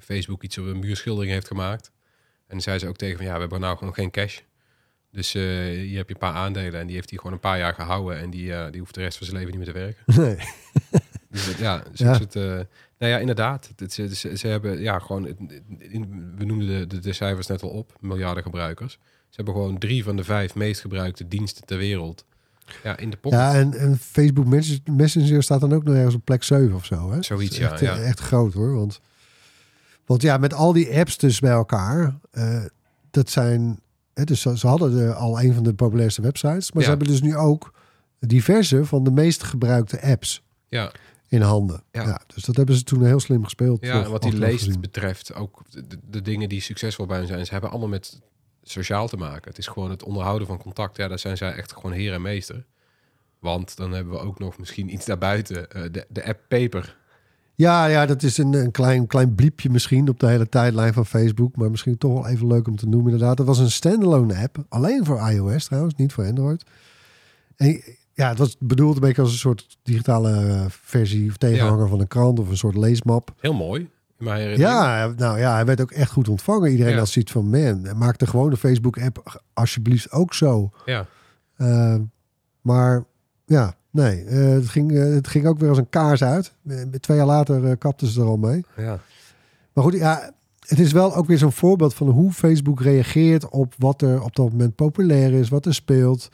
[0.00, 1.90] Facebook iets op een muurschildering heeft gemaakt.
[2.36, 4.40] En dan zei ze ook tegen van ja, we hebben nou gewoon geen cash.
[5.16, 7.58] Dus eh, hier heb je een paar aandelen en die heeft hij gewoon een paar
[7.58, 8.18] jaar gehouden.
[8.18, 10.04] En die, eh, die hoeft de rest van zijn leven niet meer te werken.
[10.24, 10.36] Nee.
[11.30, 12.36] Dus het- ja, is het.
[12.36, 12.42] eh,
[12.98, 13.70] nou ja, inderdaad.
[13.76, 15.26] Het, ze, ze, ze hebben ja, gewoon.
[15.78, 18.92] in- we noemden de, de, de cijfers net al op, miljarden gebruikers.
[19.28, 22.24] Ze hebben gewoon drie van de vijf meest gebruikte diensten ter wereld.
[22.82, 23.38] Ja, in de pocket.
[23.38, 26.84] Ja, en, en Facebook Mes- Messenger staat dan ook nog ergens op plek 7 of
[26.84, 27.10] zo.
[27.12, 27.22] Hè?
[27.22, 27.96] Zoiets, is ja, echt, ja.
[27.98, 28.74] echt groot hoor.
[28.74, 29.00] Want,
[30.06, 32.18] want ja, met al die apps dus bij elkaar,
[33.10, 33.80] dat zijn.
[34.24, 37.20] Dus ze, ze hadden de, al een van de populairste websites, maar ze hebben dus
[37.20, 37.72] nu ook
[38.18, 40.92] diverse van de meest gebruikte apps ja,
[41.28, 41.82] in handen.
[41.90, 42.02] Ja.
[42.02, 42.20] Ja.
[42.34, 43.84] dus dat hebben ze toen heel slim gespeeld.
[43.84, 44.80] ja en wat die leest gezien.
[44.80, 45.62] betreft, ook
[46.08, 48.20] de, dingen die succesvol bij hen zijn, ze hebben allemaal met
[48.62, 49.48] sociaal te maken.
[49.48, 50.96] Het is gewoon het onderhouden van contact.
[50.96, 52.64] Ja, daar zijn zij echt gewoon heer en meester.
[53.38, 55.70] Want dan hebben we ook nog misschien iets daarbuiten.
[55.70, 56.96] eh, de, de app Paper.
[57.56, 61.06] Ja, ja, dat is een, een klein, klein bliepje misschien op de hele tijdlijn van
[61.06, 61.56] Facebook.
[61.56, 63.36] Maar misschien toch wel even leuk om te noemen inderdaad.
[63.36, 64.64] Dat was een standalone app.
[64.68, 66.64] Alleen voor iOS trouwens, niet voor Android.
[67.56, 67.80] En
[68.12, 72.00] ja, het was bedoeld een beetje als een soort digitale eh, versie of tegenhanger van
[72.00, 73.34] een krant of een soort leesmap.
[73.40, 73.88] Heel mooi.
[74.58, 76.70] Ja, nou ja, hij werd ook echt goed ontvangen.
[76.70, 76.98] Iedereen Ja.
[76.98, 80.70] had zoiets van, man, maak de gewone Facebook-app alsjeblieft ook zo.
[80.84, 81.06] Ja.
[81.56, 81.96] Eh,
[82.60, 83.04] maar
[83.44, 86.52] ja, nee, eh, het, ging, eh, het ging ook weer als een kaars uit.
[86.66, 88.64] Eh, twee jaar later kapten ze er al mee.
[88.76, 88.98] ja.
[89.72, 90.30] Maar goed, ja,
[90.66, 94.36] het is wel ook weer zo'n voorbeeld van hoe Facebook reageert op wat er op
[94.36, 96.28] dat moment populair is, wat er speelt,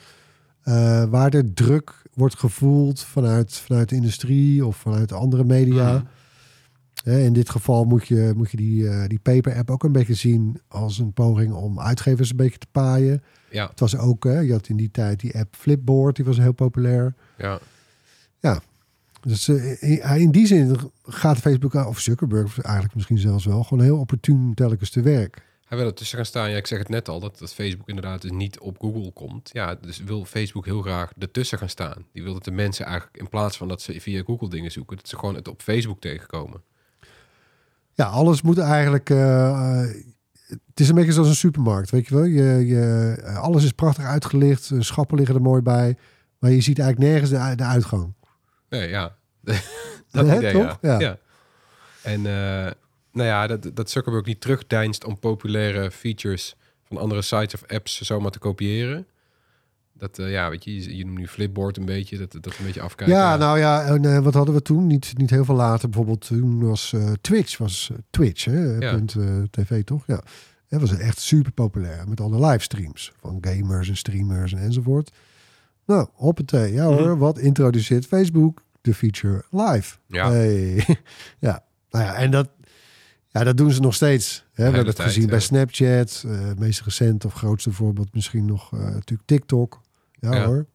[1.11, 5.93] waar er druk wordt gevoeld vanuit, vanuit de industrie of vanuit andere media.
[5.93, 6.05] Mhm.
[7.05, 10.61] In dit geval moet je, moet je die, eh, die paper-app ook een beetje zien
[10.69, 13.23] als een poging om uitgevers een beetje te paaien.
[13.51, 16.39] Ja, Het was ook, hè, je had in die tijd die app Flipboard, die was
[16.39, 17.15] heel populair.
[18.41, 18.61] ja.
[19.21, 23.85] Dus eh, in, in die zin gaat Facebook, of Zuckerberg eigenlijk misschien zelfs wel, gewoon
[23.85, 25.43] heel opportun telkens te werk.
[25.65, 26.51] Hij wil er tussen gaan staan.
[26.51, 29.51] Ja, ik zeg het net al, dat, dat Facebook inderdaad dus niet op Google komt.
[29.53, 32.07] Ja, dus wil Facebook heel graag ertussen gaan staan.
[32.13, 34.97] Die wil dat de mensen eigenlijk, in plaats van dat ze via Google dingen zoeken,
[34.97, 36.63] dat ze gewoon het op Facebook tegenkomen.
[37.95, 39.11] Ja, alles moet eigenlijk.
[39.11, 39.89] eh, eh,
[40.47, 42.25] het is een beetje zoals een supermarkt, weet je wel.
[42.25, 45.97] Je, je, eh, alles is prachtig uitgelicht, schappen liggen er mooi bij.
[46.39, 48.15] Maar je ziet eigenlijk nergens de, de uitgang.
[48.69, 49.17] Nee, ja.
[50.11, 50.79] dat idee, toch?
[50.81, 50.99] ja.
[51.01, 51.19] Ja.
[52.03, 52.23] En
[53.13, 58.01] nou ja, dat, dat Zuckerberg niet terugdeinst om populaire features van andere sites of apps
[58.01, 59.07] zomaar te kopiëren.
[60.03, 62.65] Dat, eh, ja, weet je, je, je noemt nu Flipboard een beetje, dat, dat een
[62.65, 63.17] beetje afkijken.
[63.17, 64.87] Ja, nou ja, en eh, wat hadden we toen?
[64.87, 65.89] Niet, niet heel veel later.
[65.89, 68.61] Bijvoorbeeld toen was eh, Twitch, was Twitch, hè?
[68.63, 68.95] Ja.
[68.95, 69.17] Punt,
[69.51, 70.07] TV toch?
[70.07, 70.23] Ja.
[70.69, 75.11] Dat was echt super populair met alle livestreams van gamers en streamers en enzovoort.
[75.87, 76.73] Nou, hoppatee.
[76.73, 77.19] Ja hoor, Mhm.
[77.19, 78.63] wat introduceert Facebook?
[78.81, 79.97] De feature live.
[80.07, 80.31] Ja.
[80.31, 80.75] Hey.
[81.39, 82.49] ja, nou ja, en dat,
[83.29, 84.45] ja, dat doen ze nog steeds.
[84.53, 84.55] Hè?
[84.55, 85.41] We hebben het tijd, gezien bij.
[85.41, 86.25] Snapchat.
[86.59, 89.82] meest recent of grootste voorbeeld misschien nog natuurlijk TikTok.
[90.31, 90.45] Ja, Ja.
[90.47, 90.67] hoor.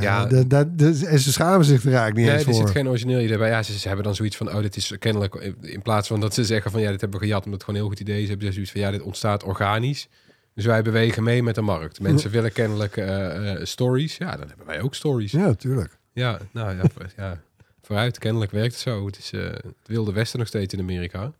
[0.00, 0.26] Ja.
[0.26, 2.88] dat- dat- dat- en ze schamen zich er eigenlijk niet Nee, eens er zit geen
[2.88, 3.48] origineel idee bij.
[3.48, 5.34] Ja, ze, ze hebben dan zoiets van, oh, dit is kennelijk...
[5.60, 7.44] In plaats van dat ze zeggen van, ja, dit hebben we gejat...
[7.44, 8.28] omdat het gewoon een heel goed idee is...
[8.28, 10.08] hebben ze zoiets van, ja, dit ontstaat organisch.
[10.54, 12.00] Dus wij bewegen mee met de markt.
[12.00, 14.16] Mensen willen kennelijk eh, eh, stories.
[14.16, 15.32] Ja, dan hebben wij ook stories.
[15.32, 15.98] Ja, natuurlijk.
[16.12, 16.82] Ja, nou ja,
[17.16, 17.40] ja,
[17.82, 18.18] vooruit.
[18.18, 19.06] Kennelijk werkt het zo.
[19.06, 21.32] Het is eh, het wilde westen nog steeds in Amerika.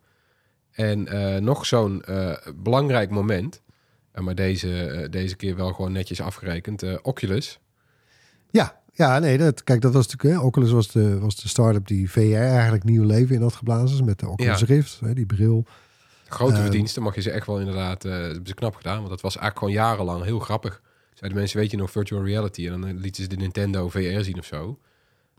[0.71, 1.07] En
[1.43, 2.03] nog zo'n
[2.55, 3.61] belangrijk moment...
[4.15, 6.83] maar deze, eh, deze keer wel gewoon netjes afgerekend.
[6.83, 7.59] eh, Oculus.
[8.49, 10.39] Ja, Ja, nee, dat, kijk, dat was natuurlijk...
[10.39, 14.05] Hè, Oculus was de, was de start-up die VR eigenlijk nieuw leven in had geblazen.
[14.05, 14.65] Met de Oculus Ja.
[14.65, 15.65] Rift, hè, die bril.
[16.27, 18.05] Grote Eh, verdiensten mag je ze echt wel inderdaad...
[18.05, 20.81] eh hebben ze knap gedaan, want dat was eigenlijk gewoon jarenlang heel grappig.
[21.13, 22.67] Zeiden mensen, weet je nog, virtual reality?
[22.67, 24.79] En dan lieten ze de Nintendo VR zien of zo.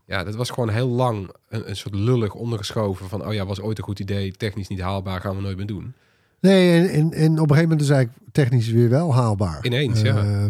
[0.07, 3.27] Ja, dat was gewoon heel lang een, een soort lullig ondergeschoven van...
[3.27, 5.95] oh ja, was ooit een goed idee, technisch niet haalbaar, gaan we nooit meer doen.
[6.43, 9.65] Nee, en, en, en op een gegeven moment is eigenlijk technisch weer wel haalbaar.
[9.65, 10.17] Ineens, ja.
[10.17, 10.45] Eh,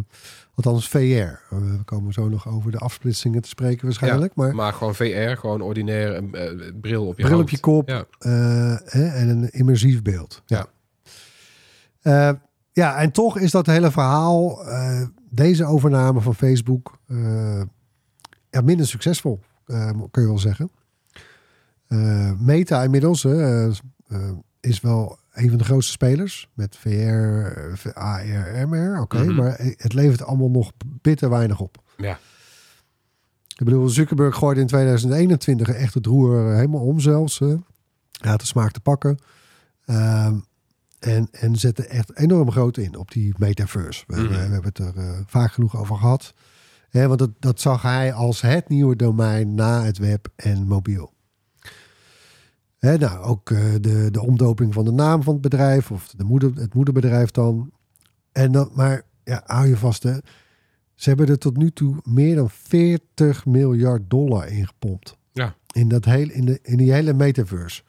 [0.55, 0.97] althans, VR.
[0.97, 4.35] Eh, we komen zo nog over de afsplitsingen te spreken waarschijnlijk.
[4.35, 7.89] maar Maar gewoon VR, gewoon ordinair een eh, bril op je bril op je kop
[7.89, 8.05] Ja.
[8.19, 8.31] eh,
[8.85, 10.43] hè, en een immersief beeld.
[10.47, 10.67] Ja.
[12.03, 12.31] Eh,
[12.73, 14.59] ja, en toch is dat hele verhaal,
[15.31, 16.99] deze overname van Facebook,
[18.51, 19.41] ja, minder succesvol,
[20.11, 20.71] kun je wel zeggen.
[22.39, 23.27] Meta inmiddels
[24.61, 29.01] is wel een van de grootste spelers met VR, AR, MR.
[29.01, 29.35] Oké, Mhm.
[29.35, 31.83] maar het levert allemaal nog bitter weinig op.
[31.97, 32.19] Ja.
[33.57, 37.39] Ik bedoel, Zuckerberg gooide in 2021 echt het roer helemaal om zelfs.
[37.39, 37.59] Hij
[38.31, 39.19] had de smaak te pakken.
[39.85, 40.35] Ehm,
[40.99, 44.05] en, en zette echt enorm groot in op die metaverse.
[44.07, 44.23] We, Mhm.
[44.23, 46.35] we, we hebben het er eh, vaak genoeg over gehad.
[46.91, 51.12] Want dat, dat zag hij als het nieuwe domein na het web en mobiel.
[52.83, 56.25] Hè, nou, ook eh, de, de omdoping van de naam van het bedrijf of de
[56.25, 57.71] moeder, het moederbedrijf dan.
[58.33, 60.17] En dan, maar ja, hou je vast, hè.
[60.95, 65.17] Ze hebben er tot nu toe meer dan 40 miljard dollar in gepompt.
[65.33, 65.55] Ja.
[65.73, 67.83] In, dat hele, in, de, in die hele metaverse.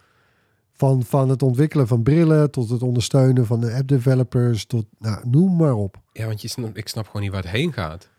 [0.72, 5.30] Van, van het ontwikkelen van brillen tot het ondersteunen van de app developers tot, nou,
[5.30, 6.02] noem maar op.
[6.12, 8.10] Ja, want je snap, ik snap gewoon niet waar het heen gaat.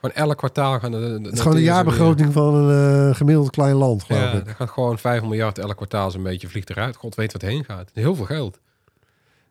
[0.00, 3.50] Gewoon elk kwartaal gaan de, de, Het is gewoon de jaarbegroting van een eh, gemiddeld
[3.50, 4.46] klein land, geloof Ja, ik.
[4.48, 6.96] er gaat gewoon 5 miljard elk kwartaal zo'n beetje vliegt eruit.
[6.96, 7.90] God weet wat heen gaat.
[7.94, 8.60] Heel veel geld.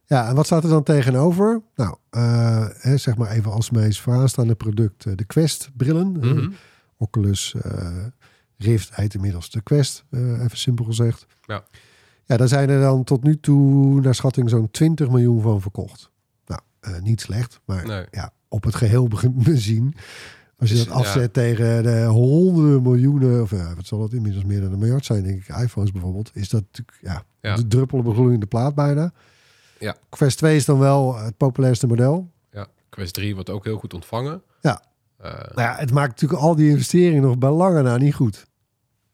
[0.05, 1.61] Ja, en wat staat er dan tegenover?
[1.75, 6.11] Nou, eh, hè, zeg maar even als meest vooraanstaande product eh, de Quest-brillen.
[6.11, 6.49] Mhm.
[6.97, 7.55] Oculus
[8.57, 11.25] Rift heet inmiddels de Quest, even simpel gezegd.
[11.45, 11.63] Ja.
[12.25, 16.09] Ja, daar zijn er dan tot nu toe naar schatting zo'n 20 miljoen van verkocht.
[16.45, 16.61] Nou,
[17.01, 18.05] niet slecht, maar Nee.
[18.11, 19.93] ja, op het geheel be- bezien.
[20.59, 21.27] Als je Dus, dat afzet ja.
[21.27, 25.23] tegen de honderden miljoenen, of ja, wat zal het inmiddels meer dan een miljard zijn,
[25.23, 29.11] denk ik, iPhones bijvoorbeeld, is dat natuurlijk ja, de druppel op een gloeiende plaat bijna.
[29.79, 29.95] Ja.
[30.09, 32.31] Quest 2 is dan wel het populairste model.
[32.51, 34.41] Ja, Quest 3 wordt ook heel goed ontvangen.
[34.61, 34.81] Ja.
[35.21, 38.45] Nou ja, het maakt natuurlijk al die investeringen nog bij lange na niet goed.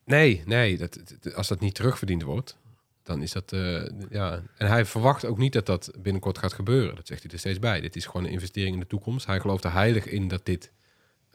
[0.05, 0.77] nee, nee.
[0.77, 2.58] Dat, dat- als dat niet terugverdiend wordt,
[3.03, 3.51] dan is dat...
[3.51, 4.41] eh, ja.
[4.58, 6.95] En hij verwacht ook niet dat dat binnenkort gaat gebeuren.
[6.95, 7.81] Dat zegt hij er steeds bij.
[7.81, 9.25] Dit is gewoon een investering in de toekomst.
[9.25, 10.71] Hij gelooft er heilig in dat dit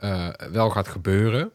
[0.01, 1.51] eh, wel gaat gebeuren.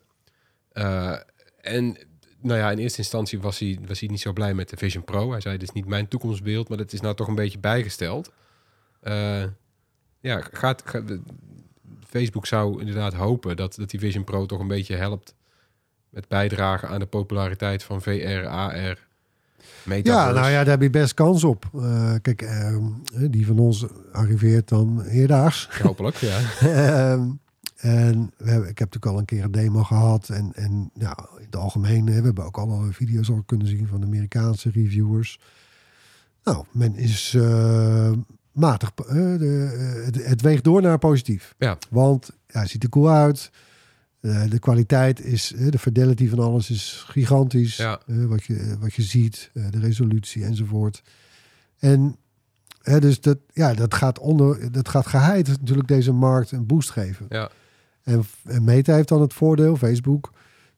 [0.71, 1.15] Eh,
[1.62, 1.97] en
[2.41, 5.03] nou ja, in eerste instantie was hij, was hij niet zo blij met de Vision
[5.03, 5.31] Pro.
[5.31, 8.31] Hij zei, dit is niet mijn toekomstbeeld, maar dat is nou toch een beetje bijgesteld.
[9.01, 9.43] Eh,
[10.19, 11.03] ja, gaat, gaat-
[12.08, 15.36] Facebook zou inderdaad hopen dat, dat die Vision Pro toch een beetje helpt
[16.10, 19.08] met bijdragen aan de populariteit van VR, AR,
[19.84, 20.27] Metaverse.
[20.27, 21.65] Ja, nou ja, daar heb je best kans op.
[21.73, 25.69] Eh, kijk, ehm, die van ons arriveert dan eerdaags.
[25.81, 26.39] Hopelijk, ja.
[26.60, 27.29] Ehm,
[27.86, 30.30] en we hebben, ik heb natuurlijk al een keer een demo gehad.
[30.30, 33.88] En, en ja, in het algemeen, hè, we hebben ook alle video's al kunnen zien
[33.88, 35.39] van de Amerikaanse reviewers.
[36.43, 38.12] Nou, men is eh,
[38.52, 38.91] matig.
[38.95, 41.56] eh, de, eh, het, het weegt door naar positief.
[41.58, 41.78] Ja.
[41.89, 43.52] Want ja, het ziet er cool uit.
[44.21, 47.76] De kwaliteit is, de fidelity van alles is gigantisch.
[47.76, 48.00] Ja.
[48.06, 51.04] Wat, je, wat je ziet, de resolutie enzovoort.
[51.80, 52.15] En
[52.84, 57.26] dus dat, ja, dat gaat onder, dat gaat geheid natuurlijk deze markt een boost geven.
[57.30, 57.50] Ja.
[58.06, 60.32] En, en Meta heeft dan het voordeel, Facebook,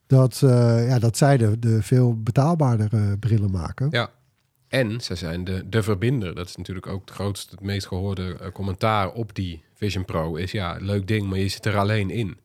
[0.08, 3.88] dat, eh, ja, dat zij de, de veel betaalbaardere brillen maken.
[3.90, 4.10] Ja.
[4.68, 6.36] En ze zijn de, de verbinder.
[6.36, 10.36] Dat is natuurlijk ook het grootste, het meest gehoorde eh, commentaar op die Vision Pro.
[10.36, 12.38] Is ja, leuk ding, maar je zit er alleen in.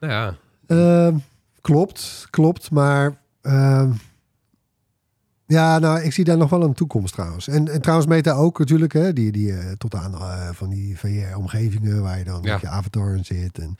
[0.00, 1.16] Nou ja, Ehm,
[1.60, 2.70] klopt, klopt.
[2.70, 3.92] Maar ehm,
[5.52, 7.48] ja, nou, ik zie daar nog wel een toekomst trouwens.
[7.48, 10.98] En, en trouwens Meta ook natuurlijk, hè, die, die eh, tot aan eh, van die
[10.98, 12.52] VR-omgevingen waar je dan Ja.
[12.52, 13.58] met je avatar in zit.
[13.58, 13.76] En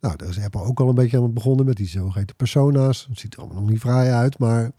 [0.00, 3.06] nou, daar is Apple ook al een beetje aan het begonnen met die zogeheten persona's.
[3.08, 4.70] Het ziet er allemaal nog niet fraai uit, maar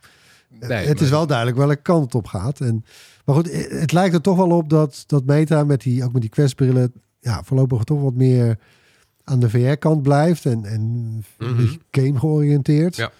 [0.59, 2.59] Nee, het is wel duidelijk welke kant het op gaat.
[2.59, 2.85] En,
[3.25, 6.11] maar goed, eh, het lijkt er toch wel op dat, dat Meta met die, ook
[6.13, 8.59] met die Quest-brillen, ja, voorlopig toch wat meer
[9.23, 10.83] aan de VR-kant blijft en, en
[11.37, 11.67] Mhm.
[11.91, 12.95] game georiënteerd.
[12.95, 13.11] Ja.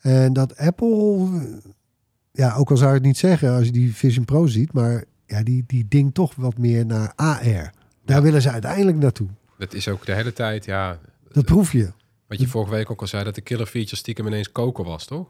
[0.00, 1.28] En dat Apple,
[2.32, 5.04] ja, ook al zou je het niet zeggen als je die Vision Pro ziet, maar
[5.26, 7.42] ja, die, die ding toch wat meer naar AR.
[7.44, 7.72] Daar
[8.16, 8.22] Ja.
[8.22, 9.28] willen ze uiteindelijk naartoe.
[9.58, 10.98] dat is ook de hele tijd, ja...
[11.32, 11.92] Dat proef je.
[12.26, 15.04] Wat je vorige week ook al zei, dat de killer feature stiekem ineens koken was,
[15.04, 15.28] toch?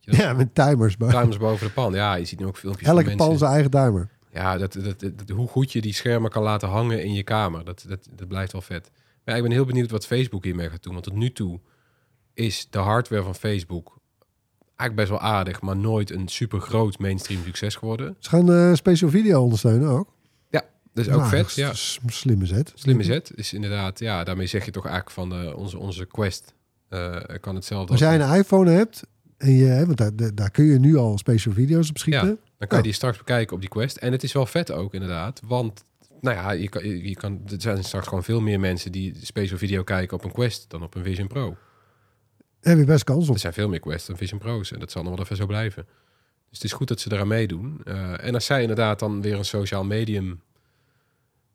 [0.00, 0.96] Ja, met timers.
[0.96, 1.92] Maar Timers boven de pan.
[1.94, 3.38] Ja, je ziet nu ook filmpjes elke van pan mensen.
[3.38, 4.08] zijn eigen timer.
[4.32, 7.64] Ja, dat, dat, hoe goed je die schermen kan laten hangen in je kamer.
[7.64, 8.90] Dat, dat, dat blijft wel vet.
[9.24, 10.92] Ja, ik ben heel benieuwd wat Facebook hiermee gaat doen.
[10.92, 11.60] Want tot nu toe
[12.34, 13.97] is de hardware van Facebook
[14.78, 18.16] eigenlijk best wel aardig, maar nooit een super groot mainstream succes geworden.
[18.18, 20.14] Ze gaan eh special video ondersteunen ook.
[20.50, 20.62] Ja,
[20.92, 21.38] dus ook Nou, vet.
[21.40, 22.72] dat is Ja, slimme zet.
[22.74, 23.32] slimme zet.
[23.34, 26.54] Is inderdaad, ja, daarmee zeg je toch eigenlijk van eh, onze, onze Quest
[26.88, 27.90] eh, kan hetzelfde.
[27.92, 29.02] Als jij een iPhone hebt,
[29.36, 32.28] en je, want daar, daar- kun je nu al special video's op schieten.
[32.28, 32.36] Ja.
[32.58, 33.96] Dan kan je die straks bekijken op die Quest.
[33.96, 35.84] En het is wel vet ook inderdaad, want
[36.20, 39.14] nou ja, je kan, je je kan, er zijn straks gewoon veel meer mensen die
[39.22, 41.56] special video kijken op een Quest dan op een Vision Pro.
[42.60, 43.34] Heb je best kans op.
[43.34, 45.46] Er zijn veel meer Quest dan Vision Pro's en dat zal nog wel even zo
[45.46, 45.84] blijven.
[46.48, 47.80] Dus het is goed dat ze eraan meedoen.
[47.84, 50.40] Eh, en als zij inderdaad dan weer een sociaal medium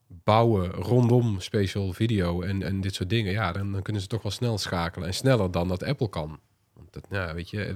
[0.07, 4.21] bouwen rondom special video en, en dit soort dingen, ja, dan, dan kunnen ze toch
[4.21, 6.39] wel snel schakelen en sneller dan dat Apple kan.
[6.73, 7.75] Want dat, nou, weet je, eh,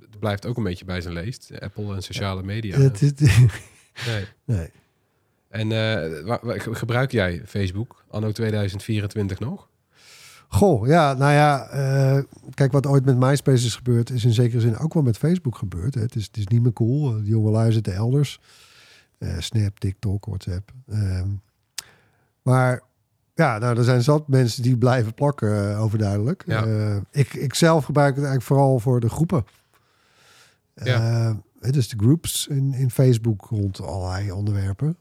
[0.00, 1.50] het blijft ook een beetje bij zijn leest.
[1.60, 2.76] Apple en sociale media.
[2.76, 3.12] Is-
[4.06, 4.24] Nee.
[4.44, 4.70] nee.
[5.48, 9.68] En eh, gebruik jij Facebook anno 2024 nog?
[10.54, 12.22] Goh, ja, nou ja, eh,
[12.54, 15.56] kijk wat ooit met MySpace is gebeurd, is in zekere zin ook wel met Facebook
[15.56, 15.94] gebeurd.
[15.94, 16.00] Hè.
[16.00, 17.10] Het, is, het is niet meer cool.
[17.10, 18.40] De jonge lui zitten elders.
[19.18, 20.72] Eh, Snap, TikTok, WhatsApp.
[20.88, 21.28] Ehm,
[22.42, 22.82] maar
[23.34, 26.42] ja, nou, er zijn zat mensen die blijven plakken, eh, overduidelijk.
[26.46, 27.00] Ja.
[27.10, 29.44] Ik, ik zelf gebruik het eigenlijk vooral voor de groepen.
[30.74, 31.36] Ja.
[31.60, 34.96] Het is de groups in, in Facebook rond allerlei onderwerpen.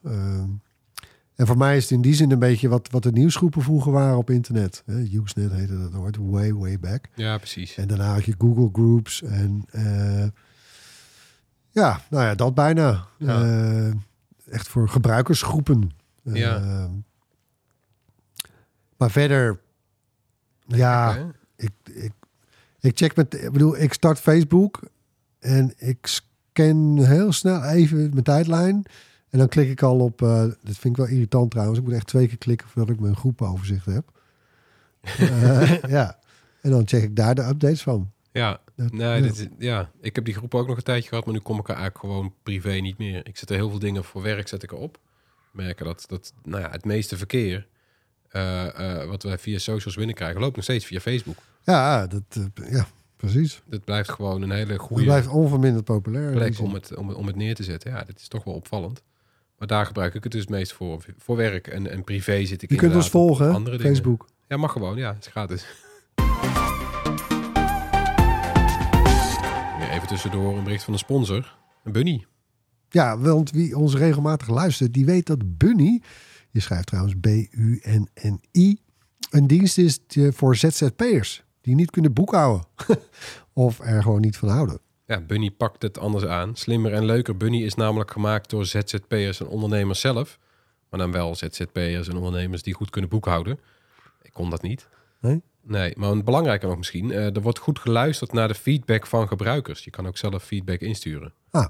[1.35, 3.91] En voor mij is het in die zin een beetje wat, wat de nieuwsgroepen vroeger
[3.91, 4.83] waren op internet.
[4.85, 7.05] Hè, Usenet heette dat ooit, way, way back.
[7.15, 7.77] Ja, precies.
[7.77, 10.25] En daarna had je Google Groups en eh,
[11.69, 13.05] ja, nou ja, dat bijna.
[13.17, 13.41] Ja.
[13.43, 13.93] Eh,
[14.51, 15.91] echt voor gebruikersgroepen.
[16.23, 16.89] Eh, Ja.
[18.97, 19.59] maar verder,
[20.65, 21.25] ja, Hè?
[21.55, 22.11] ik, ik,
[22.79, 24.79] ik check met, ik bedoel, ik start Facebook
[25.39, 28.83] en ik scan heel snel even mijn tijdlijn.
[29.33, 31.79] En dan klik ik al op, eh dat vind ik wel irritant trouwens.
[31.79, 34.03] Ik moet echt twee keer klikken voordat ik mijn groepenoverzicht heb.
[35.01, 36.19] Eh, ja,
[36.61, 38.11] en dan check ik daar de updates van.
[38.31, 39.21] Ja, Dat- nee, ja.
[39.21, 41.59] dit is- ja, ik heb die groep ook nog een tijdje gehad, maar nu kom
[41.59, 43.27] ik er eigenlijk gewoon privé niet meer.
[43.27, 44.99] Ik zet er heel veel dingen voor werk zet ik erop.
[45.51, 47.67] Merken dat, dat nou ja, het meeste verkeer
[48.29, 51.37] eh, wat wij via socials binnenkrijgen, loopt nog steeds via Facebook.
[51.63, 52.23] Ja, dat,
[52.69, 53.61] ja precies.
[53.65, 56.31] Dat blijft gewoon een hele Het goede blijft onverminderd populair.
[56.31, 57.91] plek om het, om, het- om het neer te zetten.
[57.91, 59.01] Ja, dit is toch wel opvallend.
[59.63, 61.05] Maar daar gebruik ik het dus het meest voor.
[61.17, 63.79] Voor werk en, en privé zit ik Je kunt ons volgen, dingen.
[63.79, 64.27] Facebook.
[64.47, 64.97] Ja, mag gewoon.
[64.97, 65.65] Ja, het is gratis.
[69.91, 71.57] Even tussendoor een bericht van een sponsor.
[71.83, 72.25] Een bunny.
[72.89, 76.01] Ja, want wie ons regelmatig luistert, die weet dat Bunny,
[76.51, 78.79] je schrijft trouwens B-U-N-N-I,
[79.29, 79.99] een dienst is
[80.29, 82.65] voor ZZP'ers die niet kunnen boekhouden.
[83.53, 84.79] of er gewoon niet van houden.
[85.05, 86.55] Ja, Bunny pakt het anders aan.
[86.55, 87.37] Slimmer en leuker.
[87.37, 90.39] Bunny is namelijk gemaakt door ZZP'ers en ondernemers zelf.
[90.89, 93.59] Maar dan wel ZZP'ers en ondernemers die goed kunnen boekhouden.
[94.21, 94.87] Ik kon dat niet.
[95.21, 95.41] Nee?
[95.61, 97.11] Nee, maar een belangrijker nog misschien.
[97.11, 99.83] eh, er wordt goed geluisterd naar de feedback van gebruikers.
[99.83, 101.33] Je kan ook zelf feedback insturen.
[101.51, 101.67] Ah,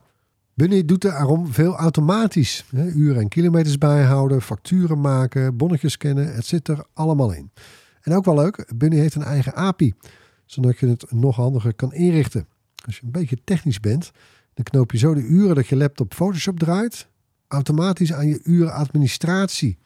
[0.53, 2.65] Bunny doet daarom veel automatisch.
[2.75, 6.33] Hè, uren en kilometers bijhouden, facturen maken, bonnetjes scannen.
[6.33, 7.51] Het zit er allemaal in.
[8.01, 9.93] En ook wel leuk, Bunny heeft een eigen API.
[10.45, 12.47] Zodat je het nog handiger kan inrichten.
[12.85, 14.11] Als je een beetje technisch bent,
[14.53, 17.07] dan knoop je zo de uren dat je laptop Photoshop draait...
[17.47, 19.77] automatisch aan je uren administratie.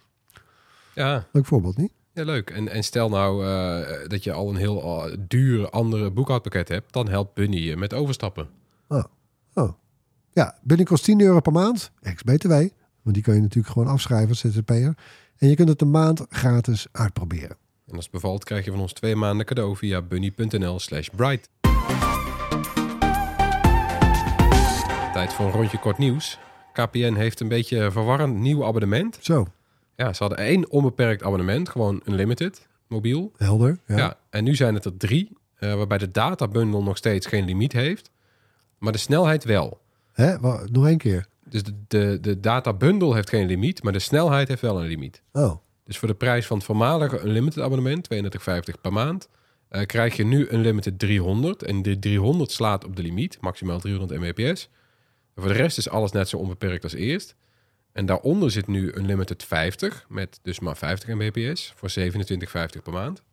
[0.95, 1.91] Ja, Leuk voorbeeld, niet?
[2.13, 2.49] ja leuk.
[2.49, 6.93] En, en stel nou eh, dat je al een heel eh, duur andere boekhoudpakket hebt.
[6.93, 8.49] Dan helpt Bunny je met overstappen.
[8.87, 9.03] Oh.
[10.37, 12.51] Ja, Bunny kost 10 euro per maand, ex-BTW.
[13.01, 14.97] Want die kun je natuurlijk gewoon afschrijven als ZZP'er.
[15.37, 17.57] En je kunt het een maand gratis uitproberen.
[17.87, 21.49] En als het bevalt krijg je van ons twee maanden cadeau via bunny.nl slash bright.
[25.17, 26.37] Tijd voor een rondje kort nieuws.
[26.73, 29.17] KPN heeft een beetje een verwarrend nieuw abonnement.
[29.21, 29.47] Zo,
[29.95, 33.31] Ja, ze hadden één onbeperkt abonnement, gewoon unlimited, mobiel.
[33.37, 33.79] helder.
[33.87, 33.97] Ja.
[33.97, 34.17] Ja.
[34.29, 38.11] en nu zijn het er drie, eh, waarbij de databundel nog steeds geen limiet heeft,
[38.77, 39.81] maar de snelheid wel.
[40.13, 40.37] Hè?
[40.71, 41.25] Nog één keer.
[41.49, 45.21] Dus de, de, de databundel heeft geen limiet, maar de snelheid heeft wel een limiet.
[45.31, 49.29] Oh, Dus voor de prijs van het voormalige Unlimited abonnement, 32,50 per maand,
[49.69, 51.63] eh, krijg je nu Unlimited 300.
[51.63, 54.69] En de 300 slaat op de limiet, maximaal 300 mbps.
[55.39, 57.35] Voor de rest is alles net zo onbeperkt als eerst.
[57.91, 63.23] En daaronder zit nu Unlimited 50, met dus maar 50 mbps, voor 27,50 per maand.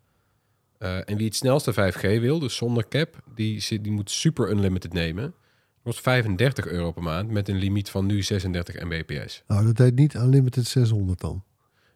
[0.79, 4.51] Eh, en wie het snelste 5G wil, dus zonder cap, die, zit- die moet Super
[4.51, 5.35] Unlimited nemen.
[5.83, 9.43] Kost 35 euro per maand met een limiet van nu 36 mbps.
[9.47, 11.43] nou dat heet niet Unlimited 600 dan.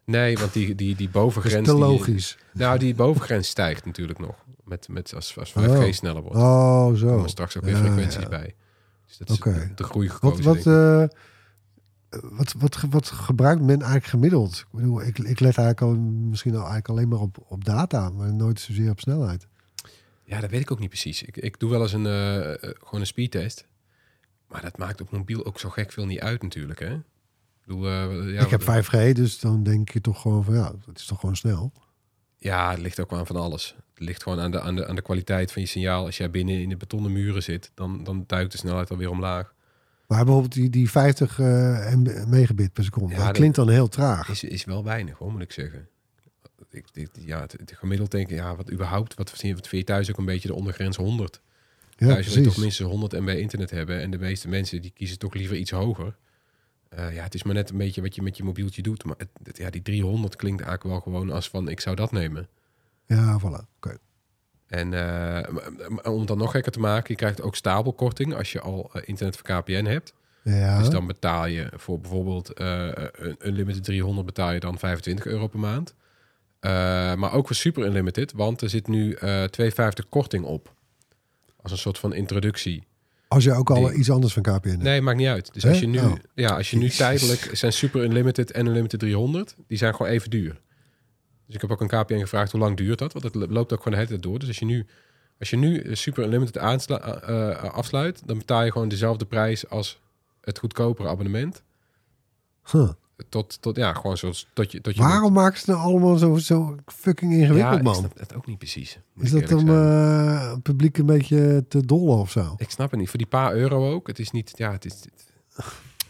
[0.05, 1.55] Nee, want die, die, die Dat bovengrens...
[1.55, 2.37] is te die- logisch.
[2.53, 4.35] nou, die bovengrens stijgt natuurlijk nog.
[4.63, 5.91] Met, met als, als 5G Oh.
[5.91, 6.37] sneller wordt.
[6.37, 7.07] Oh, Er zo.
[7.07, 8.29] komen straks ook weer Ja, frequenties ja.
[8.29, 8.55] bij.
[9.09, 9.71] Dus dat is Oké.
[9.75, 11.03] de, groei Wat, wat, eh,
[12.09, 14.57] wat, wat, ge- wat gebruikt men eigenlijk gemiddeld?
[14.57, 18.09] Ik bedoel, ik, ik let eigenlijk al, misschien al eigenlijk alleen maar op, op data,
[18.09, 19.47] maar nooit zozeer op snelheid.
[20.23, 21.23] Ja, dat weet ik ook niet precies.
[21.23, 23.65] Ik, ik doe wel eens een, eh, eh, gewoon een speedtest.
[24.47, 26.93] Maar dat maakt op mobiel ook zo gek veel niet uit natuurlijk, hè?
[26.93, 27.01] Ik,
[27.65, 27.89] bedoel,
[28.27, 31.05] ja, ik heb wat- 5G, dus dan denk je toch gewoon van ja, het is
[31.05, 31.71] toch gewoon snel.
[32.39, 33.75] Ja, het ligt ook aan van alles.
[33.93, 36.05] Het ligt gewoon aan de, aan de, aan de kwaliteit van je signaal.
[36.05, 39.53] Als jij binnen in de betonnen muren zit, dan, dan duikt de snelheid alweer omlaag.
[40.07, 41.45] Maar bijvoorbeeld die, die 50 eh,
[41.93, 44.29] MB megabit per seconde, Ja, dat klinkt dan heel traag.
[44.29, 45.87] Is, is wel weinig, hoor, moet ik zeggen.
[46.71, 50.09] Ik, ja, het, het gemiddeld denk ik, ja, wat überhaupt, wat, wat vind je thuis
[50.09, 51.41] ook een beetje de ondergrens 100?
[51.97, 54.01] Ja, thuis wil je toch minstens 100 MB internet hebben.
[54.01, 56.15] En de meeste mensen die kiezen toch liever iets hoger.
[56.89, 59.03] Eh, ja, het is maar net een beetje wat je met je mobieltje doet.
[59.05, 62.11] Maar het, het- ja, die 300 klinkt eigenlijk wel gewoon als van, ik zou dat
[62.11, 62.47] nemen.
[63.05, 63.65] Ja, voilà.
[63.75, 63.97] Oké.
[64.67, 65.55] En eh,
[66.03, 69.01] om het dan nog gekker te maken, je krijgt ook stapelkorting als je al eh,
[69.05, 70.13] internet voor KPN hebt.
[70.43, 75.47] Ja, Dus dan betaal je voor bijvoorbeeld een Unlimited 300 betaal je dan 25 euro
[75.47, 75.93] per maand.
[77.19, 80.73] Maar ook voor Super Unlimited, want er zit nu eh 2,50 korting op.
[81.61, 82.83] Als een soort van introductie.
[83.29, 84.81] Als je ook al die- iets anders van KPN hebt.
[84.81, 85.53] Nee, maakt niet uit.
[85.53, 85.69] Dus Hè?
[85.69, 86.13] als je nu, Oh.
[86.33, 90.29] ja, als je nu tijdelijk zijn Super Unlimited en Unlimited 300, die zijn gewoon even
[90.29, 90.61] duur.
[91.45, 93.77] Dus ik heb ook een KPN gevraagd hoe lang duurt dat, want het loopt ook
[93.83, 94.39] gewoon de hele tijd door.
[94.39, 94.85] Dus als je nu,
[95.39, 99.99] als je nu Super Unlimited aansla, eh, afsluit, dan betaal je gewoon dezelfde prijs als
[100.41, 101.63] het goedkopere abonnement.
[102.71, 102.89] Huh.
[103.29, 106.35] Tot, tot ja, gewoon zoals tot je, tot je Waarom maken ze nou allemaal zo,
[106.35, 107.95] zo fucking ja, ingewikkeld, ik man?
[107.95, 108.99] snap het ook niet precies.
[109.19, 112.53] Is ik dat om eh, het publiek een beetje te dollen of zo?
[112.57, 113.09] Ik snap het niet.
[113.09, 114.07] Voor die paar euro ook.
[114.07, 114.93] Het is niet, ja, het is.
[114.93, 115.09] het-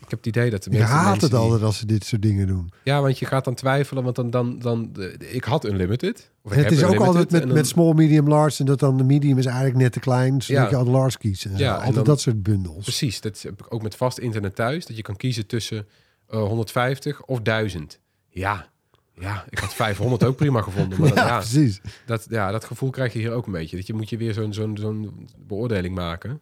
[0.02, 1.86] ik heb het idee dat de Ik meeste haat mensen het die- altijd als ze
[1.86, 2.72] dit soort dingen doen.
[2.84, 4.96] Ja, want je gaat dan twijfelen, want dan, dan, dan
[5.32, 6.32] ik had Unlimited.
[6.44, 8.60] Of ik Het is ook altijd met, dan- met small, medium, large.
[8.60, 10.42] En dat dan de medium is eigenlijk net te klein.
[10.42, 10.70] Zodat Ja.
[10.70, 11.46] je altijd large kiest.
[11.46, 11.64] En zo.
[11.64, 12.84] Ja, en dan- dat soort bundels.
[12.84, 14.86] Precies, dat heb ik ook met vast internet thuis.
[14.86, 15.88] Dat je kan kiezen tussen
[16.30, 18.00] eh, 150 of 1000.
[18.30, 18.70] Ja,
[19.14, 21.00] ja, ik had 500 ook prima gevonden.
[21.00, 21.82] Maar Ja, dan, ja, precies.
[22.06, 23.78] dat, ja, dat gevoel krijg je hier ook een beetje.
[23.78, 26.42] Dat je moet je weer zo'n zo'n zo'n beoordeling maken.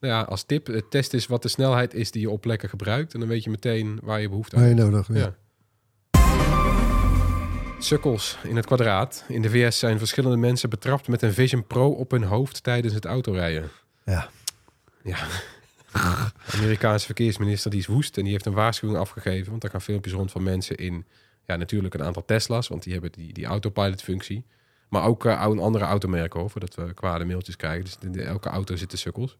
[0.00, 2.68] Nou ja, als tip, het test is wat de snelheid is die je op plekken
[2.68, 3.14] gebruikt.
[3.14, 4.90] En dan weet je meteen waar je behoefte aan Waar je hebt.
[4.90, 5.08] nodig.
[5.08, 5.14] Ja.
[5.18, 5.34] Ja.
[7.78, 9.24] Sukkels in het kwadraat.
[9.28, 12.94] In de VS zijn verschillende mensen betrapt met een Vision Pro op hun hoofd tijdens
[12.94, 13.70] het autorijden.
[14.04, 14.28] Ja.
[15.02, 15.16] Ja.
[15.92, 19.50] De Amerikaanse verkeersminister die is woest en die heeft een waarschuwing afgegeven.
[19.50, 21.04] Want daar gaan filmpjes rond van mensen in,
[21.46, 24.44] ja, natuurlijk een aantal Tesla's, want die hebben die, die autopilot-functie.
[24.88, 27.84] Maar ook eh, oude- andere automerken, hoor, voordat we kwade mailtjes krijgen.
[27.84, 29.36] Dus in de- elke auto zitten sukkels.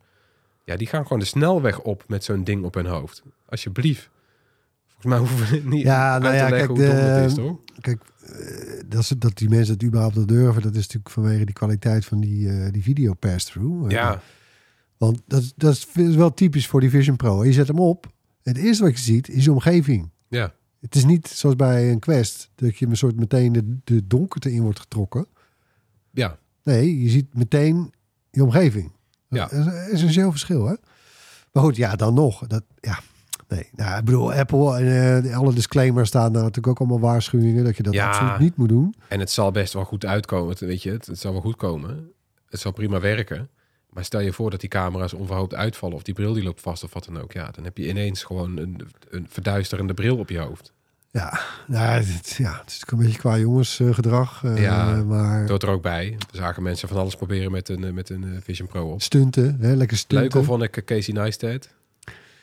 [0.64, 3.22] Ja, die gaan gewoon de snelweg op met zo'n ding op hun hoofd.
[3.48, 4.10] Alsjeblieft.
[4.86, 7.56] Volgens mij hoeven we niet Ja, nou ja, kijk, de- is, toch?
[7.80, 12.04] Kijk, eh, dat, dat die mensen het überhaupt durven, dat is natuurlijk vanwege die kwaliteit
[12.04, 13.84] van die, eh, die video pass-through.
[13.84, 14.22] Eh, Ja,
[15.00, 17.44] Want dat, is- dat is wel typisch voor die Vision Pro.
[17.44, 18.06] Je zet hem op.
[18.42, 20.10] Het eerste wat je ziet is je omgeving.
[20.28, 24.06] ja, Het is niet zoals bij een Quest dat je een soort meteen de, de
[24.06, 25.26] donkerte in wordt getrokken.
[26.10, 26.38] ja.
[26.62, 27.92] Nee, je ziet meteen
[28.30, 28.92] je omgeving.
[29.28, 29.42] Ja.
[29.48, 30.74] Dat is een essentieel verschil, hè?
[31.52, 32.46] Maar goed, ja, dan nog.
[32.46, 32.98] Dat, ja,
[33.48, 33.68] nee.
[33.76, 37.76] Nou, ik bedoel, Apple en eh, alle disclaimers staan daar natuurlijk ook allemaal waarschuwingen dat
[37.76, 38.08] je dat Ja.
[38.08, 38.94] absoluut niet moet doen.
[39.08, 40.90] En het zal best wel goed uitkomen, weet je.
[40.90, 42.10] Het, het zal wel goed komen.
[42.48, 43.48] Het zal prima werken.
[43.92, 45.96] Maar stel je voor dat die camera's onverhoopt uitvallen...
[45.96, 47.32] of die bril die loopt vast of wat dan ook.
[47.32, 48.80] Ja, dan heb je ineens gewoon een,
[49.10, 50.72] een verduisterende bril op je hoofd.
[51.12, 52.06] Ja, nou, het,
[52.38, 54.44] ja, het is natuurlijk een beetje qua jongensgedrag.
[54.44, 55.04] eh Ja.
[55.04, 56.12] maar hoort er ook bij.
[56.30, 59.02] Er zagen mensen van alles proberen met een, eh, met een eh, Vision Pro op.
[59.02, 60.18] stunten, hè, lekker stunten.
[60.28, 61.68] Leuker vond ik Casey Neistat.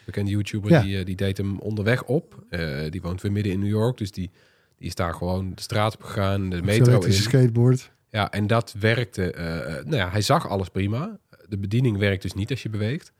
[0.06, 0.82] Bekende YouTuber, Ja.
[0.82, 2.44] die, die deed hem onderweg op.
[2.90, 4.32] Die woont weer midden in New York, dus die,
[4.78, 7.14] die is daar gewoon de straat op gegaan, de metro in.
[7.14, 7.92] skateboard.
[8.10, 9.34] Ja, en dat werkte.
[9.86, 11.18] nou ja, hij zag alles prima.
[11.50, 13.12] De bediening werkt dus niet als je beweegt.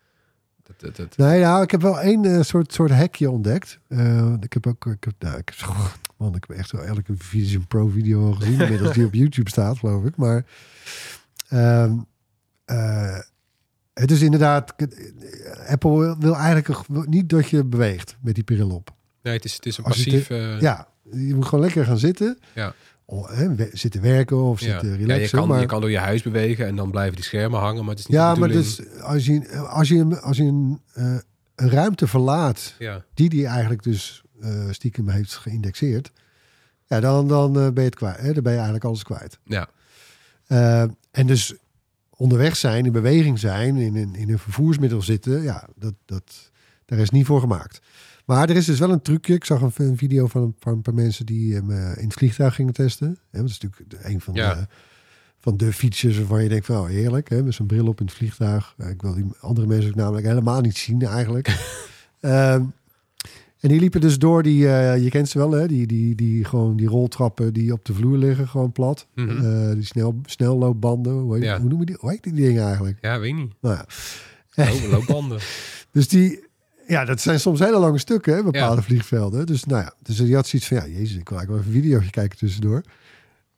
[0.64, 3.80] Dat, dat, dat, Nee, nou, ik heb wel één eh, soort, soort hekje ontdekt.
[3.88, 7.14] Eh, ik heb ook, ik heb, nou, ik, heb- man, ik heb echt wel elke
[7.18, 10.16] Vision Pro video al gezien, inmiddels die op YouTube staat, geloof ik.
[10.16, 10.46] Maar
[11.50, 11.98] ehm,
[12.66, 13.18] eh,
[13.94, 14.74] het is inderdaad,
[15.68, 18.94] Apple wil, eigenlijk niet dat je beweegt met die bril op.
[19.22, 20.28] nee, het is, het is een Als passief...
[20.60, 22.38] Ja, je moet gewoon lekker gaan zitten.
[22.54, 22.74] Ja.
[23.10, 24.72] Oh, hè, zitten werken of ja.
[24.72, 25.24] zitten Ja, relaxen.
[25.24, 27.82] je, kan, maar, je kan door je huis bewegen en dan blijven die schermen hangen,
[27.82, 31.18] maar het is niet ja, maar dus als je, als je, als je een, eh,
[31.56, 36.12] een ruimte verlaat Ja, die die eigenlijk dus eh, stiekem heeft geïndexeerd,
[36.88, 38.18] ja, dan, dan eh, ben je het kwijt.
[38.18, 38.34] Hè?
[38.34, 39.40] Dan ben je eigenlijk alles kwijt.
[39.44, 39.70] ja,
[41.12, 41.54] en dus
[42.10, 46.52] onderweg zijn, in beweging zijn, in een, in een vervoersmiddel zitten, ja, dat, dat,
[46.86, 47.82] daar is niet voor gemaakt.
[48.28, 49.34] Maar er is dus wel een trucje.
[49.34, 52.04] Ik zag een, een video van een, van een paar mensen die hem eh, in
[52.04, 53.18] het vliegtuig gingen testen.
[53.32, 54.54] Hè, dat is natuurlijk een van, Ja.
[54.54, 54.68] de,
[55.40, 58.06] van de features waarvan je denkt van, oh, heerlijk, hè, met zo'n bril op in
[58.06, 58.74] het vliegtuig.
[58.78, 61.48] Eh, ik wil die andere mensen ook namelijk helemaal niet zien eigenlijk.
[62.20, 62.64] Ehm,
[63.60, 65.68] En die liepen dus door die, eh, je kent ze wel, hè?
[65.68, 69.08] Die, die, die, gewoon die roltrappen die op de vloer liggen, gewoon plat.
[69.16, 69.74] Mhm.
[69.74, 71.60] Die snel, snelloopbanden, hoe, heet, Ja.
[71.60, 72.98] hoe noemen die, hoe heet die dingen eigenlijk?
[73.02, 73.52] Ja, weet niet.
[73.62, 73.86] Nou ja.
[74.72, 75.40] Loop- Loopbanden.
[75.92, 76.44] Dus die,
[76.88, 78.82] ja, dat zijn soms hele lange stukken, hè, bepaalde Ja.
[78.82, 79.46] vliegvelden.
[79.46, 81.74] Dus nou ja, dus die had zoiets van, ja, jezus, ik wil eigenlijk wel even
[81.74, 82.82] een videootje kijken tussendoor.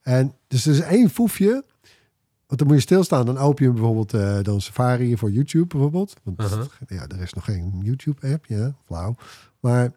[0.02, 1.64] En dus er is één foefje,
[2.46, 3.26] want dan moet je stilstaan.
[3.26, 6.14] Dan open je bijvoorbeeld eh, dan Safari voor YouTube bijvoorbeeld.
[6.22, 6.64] Want Uh-huh.
[6.88, 9.16] ja, er is nog geen YouTube-app, ja, flauw.
[9.60, 9.92] Maar,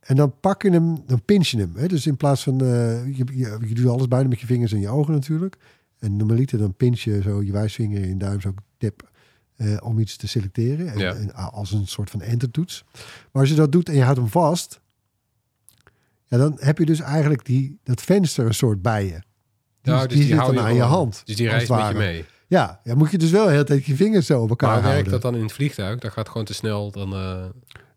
[0.00, 1.72] en dan pak je hem, dan pinch je hem.
[1.76, 1.86] Hè?
[1.86, 4.80] Dus in plaats van, eh, je, je, je doet alles bijna met je vingers en
[4.80, 5.56] je ogen natuurlijk.
[5.98, 9.10] En normaliter dan pinch je zo je wijsvinger en je duim zo tip
[9.62, 10.88] eh, om iets te selecteren.
[10.92, 11.14] En, Ja.
[11.14, 12.84] en als een soort van entertoets.
[13.32, 14.80] Maar als je dat doet en je houdt hem vast,
[16.26, 19.20] ja, dan heb je dus eigenlijk die, dat venster een soort bij je.
[19.82, 21.22] Die, Ja, dus die, hou dan aan je hand.
[21.24, 22.24] Dus die reist met je mee.
[22.46, 24.78] Ja, ja, moet je dus wel de hele tijd je vingers zo op elkaar Maar
[24.80, 25.02] houden.
[25.02, 25.98] werkt dat dan in het vliegtuig?
[25.98, 26.90] Dat gaat gewoon te snel.
[26.90, 27.44] Dan, eh,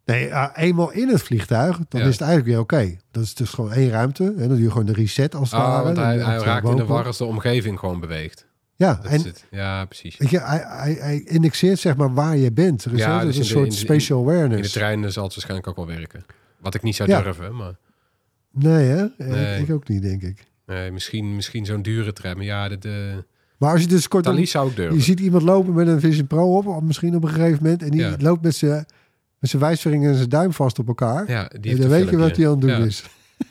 [0.05, 2.07] Nee, ja, eenmaal in het vliegtuig, dan Ja.
[2.07, 2.97] is het eigenlijk weer oké.
[3.11, 4.23] Dat is dus gewoon één ruimte.
[4.23, 5.83] En dan doe je gewoon de reset als het Ah, ware.
[5.83, 8.47] want hij, raakt in de war als de omgeving gewoon beweegt.
[8.77, 9.45] Ja, Dat en het.
[9.51, 10.17] Ja, precies.
[10.17, 12.85] weet je, hij, hij, hij indexeert zeg maar waar je bent.
[12.85, 14.71] Er is Ja, dus een in de- soort in de- spatial In de awareness.
[14.71, 16.25] trein zal het waarschijnlijk ook wel werken.
[16.59, 17.21] Wat ik niet zou Ja.
[17.21, 17.75] durven, maar
[18.51, 19.05] Nee, hè?
[19.17, 19.61] Eh, Nee.
[19.61, 20.45] Ik ook niet, denk ik.
[20.65, 22.35] nee, misschien, misschien zo'n dure trein.
[22.37, 23.23] Maar ja, de, de
[23.57, 24.25] Maar als je dus kort...
[24.47, 24.95] Zou ik durven.
[24.95, 27.83] Je ziet iemand lopen met een Vision Pro op, of misschien op een gegeven moment.
[27.83, 28.15] En die Ja.
[28.19, 28.85] loopt met zijn
[29.39, 31.29] met zijn wijsvinger en zijn duim vast op elkaar.
[31.31, 33.03] ja, die en dan weet je wat hij aan het doen is.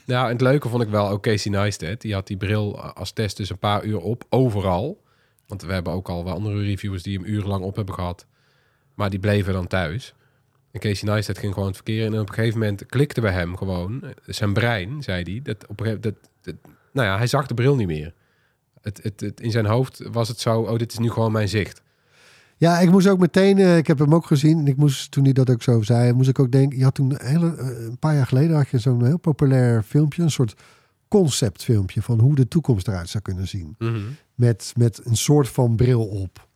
[0.05, 2.01] Nou, en het leuke vond ik wel ook Casey Neistat.
[2.01, 5.03] Die had die bril als test dus een paar uur op, overal.
[5.47, 8.25] Want we hebben ook al wel andere reviewers die hem urenlang op hebben gehad.
[8.93, 10.13] Maar die bleven dan thuis.
[10.71, 12.05] En Casey Neistat ging gewoon het verkeer.
[12.05, 15.39] En op een gegeven moment klikte bij hem gewoon, zijn brein, zei hij.
[15.43, 16.55] Dat op een gegeven dat, dat,
[16.91, 18.13] nou ja, hij zag de bril niet meer.
[18.81, 21.49] Het, het, het, in zijn hoofd was het zo, oh, dit is nu gewoon mijn
[21.49, 21.81] zicht.
[22.57, 24.59] Ja, ik moest ook meteen, eh, ik heb hem ook gezien.
[24.59, 26.77] En ik moest, toen hij dat ook zo zei, moest ik ook denken.
[26.77, 29.83] Je had toen een, hele, eh, een paar jaar geleden had je zo'n heel populair
[29.83, 30.23] filmpje.
[30.23, 30.55] Een soort
[31.07, 33.75] conceptfilmpje van hoe de toekomst eruit zou kunnen zien.
[34.35, 36.47] Met, met een soort van bril op.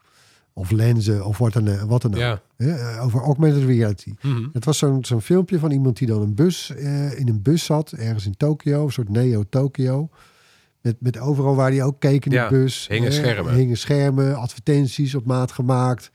[0.54, 2.20] Of lenzen, of wat dan, wat dan ook.
[2.20, 2.42] Ja.
[2.58, 4.14] Eh, over augmented reality.
[4.22, 4.48] Mhm.
[4.54, 7.66] Het was zo'n zo'n filmpje van iemand die dan een bus, eh, in een bus
[7.66, 10.10] zat, ergens in Tokio, een soort Neo-Tokio.
[10.82, 12.88] Met, met overal waar hij ook keek in Ja, de bus.
[12.88, 13.54] hingen eh, schermen.
[13.54, 16.12] Hingen schermen, advertenties op maat gemaakt.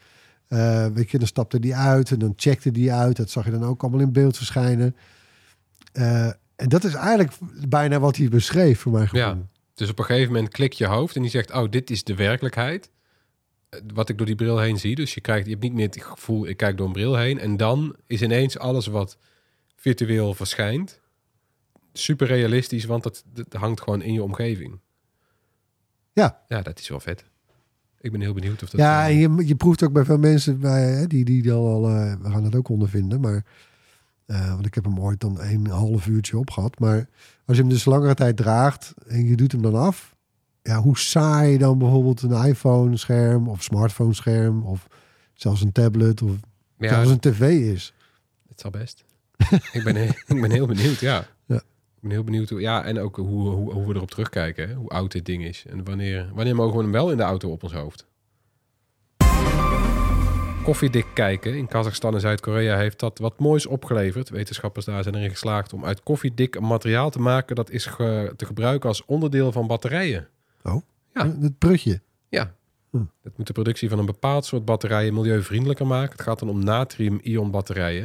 [0.48, 3.16] Eh, weet je, dan stapte die uit en dan checkte die uit.
[3.16, 4.96] Dat zag je dan ook allemaal in beeld verschijnen.
[5.92, 7.32] Eh, en dat is eigenlijk
[7.68, 9.20] bijna wat hij beschreef voor mijn gevoel.
[9.26, 9.38] Ja.
[9.74, 12.14] Dus op een gegeven moment klikt je hoofd en die zegt, oh, dit is de
[12.14, 12.90] werkelijkheid.
[13.68, 14.94] Eh, Wat ik door die bril heen zie.
[14.94, 17.38] Dus je, krijgt, je hebt niet meer het gevoel, ik kijk door een bril heen.
[17.38, 19.18] En dan is ineens alles wat
[19.76, 21.00] virtueel verschijnt,
[21.92, 24.80] super realistisch, want dat, dat hangt gewoon in je omgeving.
[26.12, 26.42] Ja.
[26.48, 27.24] Ja, dat is wel vet.
[28.00, 28.80] Ik ben heel benieuwd of dat...
[28.80, 31.88] Ja, eh, je, je proeft ook bij veel mensen bij, hè, die, die dan al,
[31.88, 33.44] eh, we gaan het ook ondervinden, maar
[34.26, 36.78] eh, want ik heb hem ooit dan een half uurtje op gehad.
[36.78, 37.08] Maar
[37.46, 40.14] als je hem dus langere tijd draagt en je doet hem dan af,
[40.62, 44.86] ja, hoe saai dan bijvoorbeeld een iPhone-scherm of smartphone-scherm of
[45.34, 46.32] zelfs een tablet of
[46.78, 47.40] ja, zelfs een tv
[47.72, 47.94] is.
[48.48, 49.04] Het zal best.
[49.72, 51.26] ik, ben, heel- ik ben heel benieuwd, ja.
[51.46, 51.56] Ja.
[51.56, 54.74] Ik ben heel benieuwd hoe, ja, en ook hoe, hoe, hoe we erop terugkijken, hè?
[54.74, 55.64] hoe oud dit ding is.
[55.68, 58.06] En wanneer, wanneer mogen we hem wel in de auto op ons hoofd?
[60.64, 64.28] Koffiedik kijken in Kazachstan en Zuid-Korea heeft dat wat moois opgeleverd.
[64.28, 68.32] Wetenschappers daar zijn erin geslaagd om uit koffiedik een materiaal te maken dat is ge-
[68.36, 70.28] te gebruiken als onderdeel van batterijen.
[71.14, 71.28] Ja.
[71.40, 72.00] Het prutje.
[72.28, 72.54] Ja.
[72.90, 72.98] Hm.
[73.22, 76.12] Dat moet de productie van een bepaald soort batterijen milieuvriendelijker maken.
[76.12, 78.02] Het gaat dan om natrium-ion batterijen.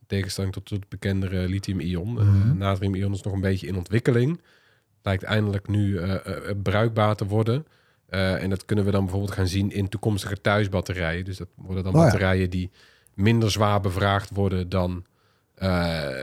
[0.00, 2.18] In tegenstelling tot het bekendere lithium-ion.
[2.18, 2.56] Eh, Mhm.
[2.58, 4.40] natrium-ion is nog een beetje in ontwikkeling.
[5.02, 7.66] Lijkt eindelijk nu eh, eh, bruikbaar te worden.
[8.10, 11.24] Eh, en dat kunnen we dan bijvoorbeeld gaan zien in toekomstige thuisbatterijen.
[11.24, 12.04] Dus dat worden dan Oh ja.
[12.04, 12.70] batterijen die
[13.14, 15.04] minder zwaar bevraagd worden dan
[15.54, 15.68] eh,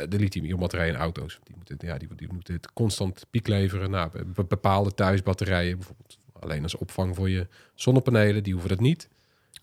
[0.09, 1.39] de lithium-ion batterijen in auto's.
[1.43, 3.89] Die moeten, ja, die, die moeten het constant piek leveren.
[3.91, 9.09] Nou, be- bepaalde thuisbatterijen, bijvoorbeeld alleen als opvang voor je zonnepanelen, die hoeven dat niet.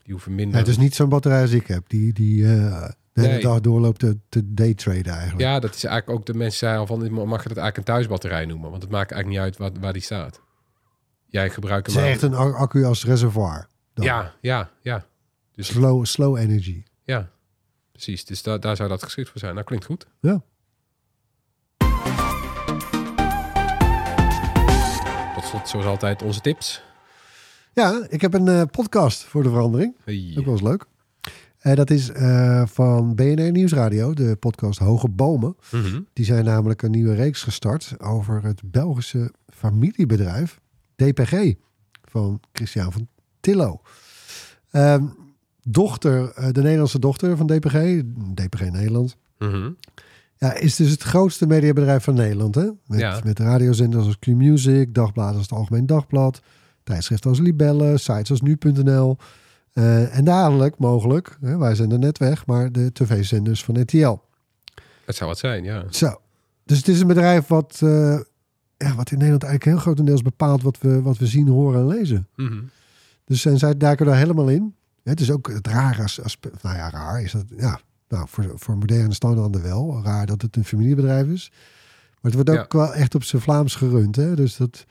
[0.02, 0.54] Die hoeven minder.
[0.54, 3.40] Ja, het is niet zo'n batterij als ik heb, die, die eh, de hele Nee.
[3.42, 5.40] dag doorloopt te, te daytraden eigenlijk.
[5.40, 7.94] Ja, dat is eigenlijk ook de mensen zeiden al van, mag je dat eigenlijk een
[7.94, 8.70] thuisbatterij noemen?
[8.70, 10.40] Want het maakt eigenlijk niet uit waar, waar die staat.
[11.34, 13.66] Jij gebruikt Het hem is echt een ac- accu als reservoir.
[13.94, 14.04] dan.
[14.04, 15.06] Ja, ja, ja.
[15.52, 16.82] Dus Slow, slow energy.
[17.04, 17.30] ja,
[17.92, 18.24] precies.
[18.24, 19.54] Dus daar daar zou dat geschikt voor zijn.
[19.54, 20.06] Nou, klinkt goed.
[20.20, 20.42] Ja.
[25.34, 26.82] Tot slot, zoals altijd, onze tips.
[27.72, 29.96] Ja, ik heb een eh, podcast voor de verandering.
[30.04, 30.34] Hey.
[30.38, 30.84] Ook wel eens leuk.
[31.58, 35.56] En dat is eh, van BNR Nieuwsradio, de podcast Hoge Bomen.
[35.70, 36.00] Mhm.
[36.12, 40.60] Die zijn namelijk een nieuwe reeks gestart over het Belgische familiebedrijf
[40.96, 41.54] DPG
[42.02, 43.08] van Christian van
[43.40, 43.80] Tillo.
[44.70, 45.04] Ehm,
[45.62, 48.02] dochter, eh, de Nederlandse dochter van DPG,
[48.34, 49.70] DPG Nederland, Mhm.
[50.36, 52.54] Ja, is dus het grootste mediabedrijf van Nederland.
[52.54, 52.64] Hè?
[52.86, 53.20] Met, Ja.
[53.24, 56.40] met radiozenders als Q-Music, dagbladen als het Algemeen Dagblad,
[56.82, 59.16] tijdschriften als Libelle, sites als Nu.nl.
[59.72, 64.18] eh, en dadelijk, mogelijk, hè, wij zijn er net weg, maar de tv-zenders van RTL.
[65.04, 65.84] Het zou wat zijn, ja.
[65.90, 66.20] Zo.
[66.64, 68.18] Dus het is een bedrijf wat, eh,
[68.76, 71.86] ja, wat in Nederland eigenlijk heel grotendeels bepaalt wat we, wat we zien, horen en
[71.86, 72.28] lezen.
[72.36, 72.58] Mhm.
[73.24, 74.74] Dus en zij duiken daar helemaal in.
[75.02, 76.62] Het is ook het rare as- aspect.
[76.62, 77.44] Nou ja, raar is dat.
[77.56, 80.00] Ja, nou, voor, voor moderne standaarden wel.
[80.04, 81.50] Raar dat het een familiebedrijf is.
[82.20, 84.16] Maar het wordt ook wel echt op zijn Vlaams gerund.
[84.16, 84.34] Hè?
[84.36, 84.84] Dus dat.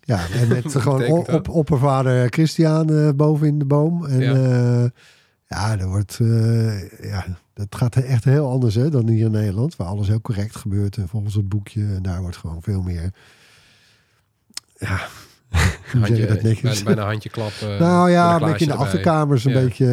[0.00, 4.06] Ja, en met gewoon op, oppervader Christian eh, boven in de boom.
[4.06, 4.34] En Ja.
[4.36, 4.90] ja,
[5.54, 6.18] ja dat wordt.
[6.20, 9.76] eh, ja, dat gaat echt heel anders hè, dan hier in Nederland.
[9.76, 10.96] Waar alles heel correct gebeurt.
[10.96, 11.80] En volgens het boekje.
[11.94, 13.10] En daar wordt gewoon veel meer.
[14.78, 15.06] Ja.
[15.92, 16.62] Hoe zeg je dat netjes?
[16.62, 17.78] bijna, bijna handje klappen.
[17.88, 18.86] Nou ja, een beetje in de erbij.
[18.86, 19.60] achterkamers een Ja.
[19.60, 19.86] beetje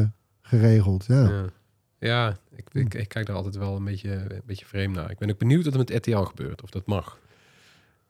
[0.00, 0.06] eh,
[0.50, 1.04] geregeld.
[1.08, 1.22] Ja.
[1.28, 1.44] Ja,
[1.98, 5.10] ja ik, ik, ik kijk daar altijd wel een beetje, een beetje vreemd naar.
[5.10, 7.18] Ik ben ook benieuwd wat er met RTL gebeurt, of dat mag.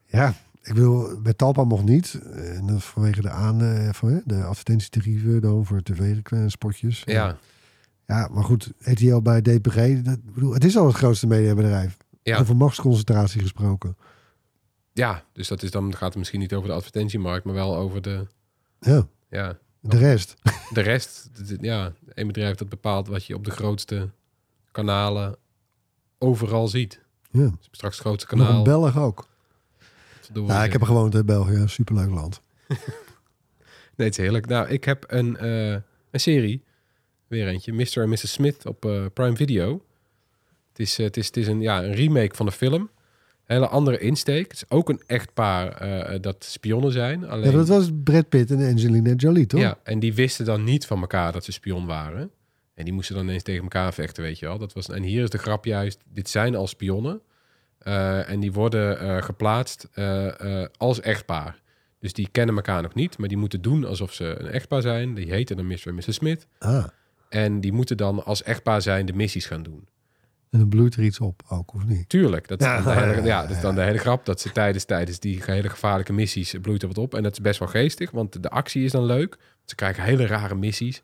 [0.05, 2.19] ja, ik wil bij Talpa mocht niet.
[2.33, 7.01] En dat vanwege de, aan, eh, van, de advertentietarieven dan voor tv-spotjes.
[7.05, 7.37] Ja,
[8.07, 11.97] ja, maar goed, RTL bij DPG, dat, bedoel, het is al het grootste mediabedrijf.
[12.21, 13.97] ja, Over machtsconcentratie gesproken.
[14.93, 18.01] ja, dus dat is dan gaat het misschien niet over de advertentiemarkt, maar wel over
[18.01, 18.27] de,
[18.79, 20.35] Ja, ja, de rest.
[20.73, 21.29] de rest.
[21.61, 24.09] Ja, een bedrijf dat bepaalt wat je op de grootste
[24.71, 25.35] kanalen
[26.17, 27.01] overal ziet.
[27.31, 27.43] Ja.
[27.43, 28.57] Dus straks grootste Nog kanaal.
[28.57, 29.27] een Belg ook.
[30.33, 31.63] Ja, ik heb gewoond in België.
[31.65, 32.41] Superleuk land.
[33.99, 34.45] Nee, het is heerlijk.
[34.45, 35.71] Nou, ik heb een, eh,
[36.11, 36.63] een serie.
[37.27, 37.73] Weer eentje.
[37.73, 37.97] Mr.
[37.97, 38.31] en Mrs.
[38.31, 39.83] Smith op eh, Prime Video.
[40.69, 42.89] Het is, eh, het is, het is een, ja, een remake van de film.
[43.43, 44.43] Hele andere insteek.
[44.43, 47.27] Het is ook een echtpaar dat spionnen zijn.
[47.27, 49.59] Alleen, Ja, dat was Brad Pitt en Angelina Jolie, toch?
[49.59, 52.31] Ja, en die wisten dan niet van elkaar dat ze spion waren.
[52.73, 54.57] En die moesten dan ineens tegen elkaar vechten, weet je wel.
[54.57, 57.21] Dat was, en hier is de grap juist, dit zijn al spionnen.
[57.79, 61.61] Eh, en die worden eh, geplaatst eh, als echtpaar.
[61.99, 65.13] Dus die kennen elkaar nog niet, maar die moeten doen alsof ze een echtpaar zijn.
[65.13, 65.87] Die heten dan Mr.
[65.87, 66.13] en Mrs.
[66.13, 66.47] Smith.
[66.59, 66.85] Ah,
[67.29, 69.87] En die moeten dan als echtpaar zijn de missies gaan doen.
[70.49, 72.09] en dan bloeit er iets op ook, of niet?
[72.09, 74.25] Tuurlijk, dat is, Ja, dan, de hele, ja, ja, dat is dan de hele grap.
[74.25, 77.13] Dat ze tijdens, tijdens die hele gevaarlijke missies bloeit er wat op.
[77.13, 79.37] En dat is best wel geestig, want de actie is dan leuk.
[79.65, 81.01] Ze krijgen hele rare missies.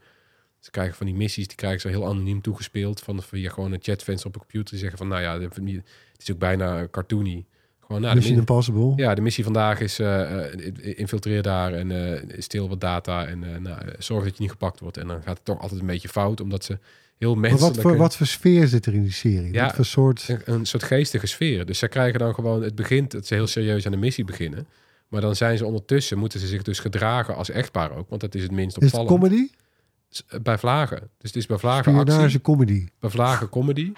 [0.65, 2.99] Ze krijgen van die missies, die krijgen ze heel anoniem toegespeeld.
[3.01, 4.69] Van via gewoon een chatvenster op een computer.
[4.69, 7.45] Die zeggen van, nou ja, het is ook bijna cartoony.
[7.79, 8.93] Gewoon, nou, de, Mission mi- Impossible.
[8.95, 10.39] ja, de missie vandaag is eh,
[10.81, 13.25] infiltreer daar en eh stil wat data.
[13.25, 14.97] En nou, zorg dat je niet gepakt wordt.
[14.97, 16.77] En dan gaat het toch altijd een beetje fout, omdat ze
[17.17, 17.75] heel Maar menselijk...
[17.75, 19.53] wat voor, wat voor sfeer zit er in die serie?
[19.53, 20.27] Ja, wat voor soort...
[20.27, 21.65] een, een soort geestige sfeer.
[21.65, 24.67] Dus ze krijgen dan gewoon, het begint dat ze heel serieus aan de missie beginnen.
[25.07, 28.09] Maar dan zijn ze ondertussen, moeten ze zich dus gedragen als echtpaar ook.
[28.09, 29.21] Want dat is het minst Is het opvallend.
[29.23, 29.47] comedy?
[30.09, 30.99] S- Bij vlagen.
[30.99, 32.87] Dus het is bij vlagen actie, comedy.
[32.99, 33.91] bij vlagen comedy.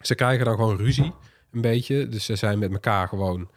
[0.00, 1.12] Ze krijgen dan gewoon ruzie,
[1.52, 2.08] een beetje.
[2.08, 3.50] Dus ze zijn met elkaar gewoon,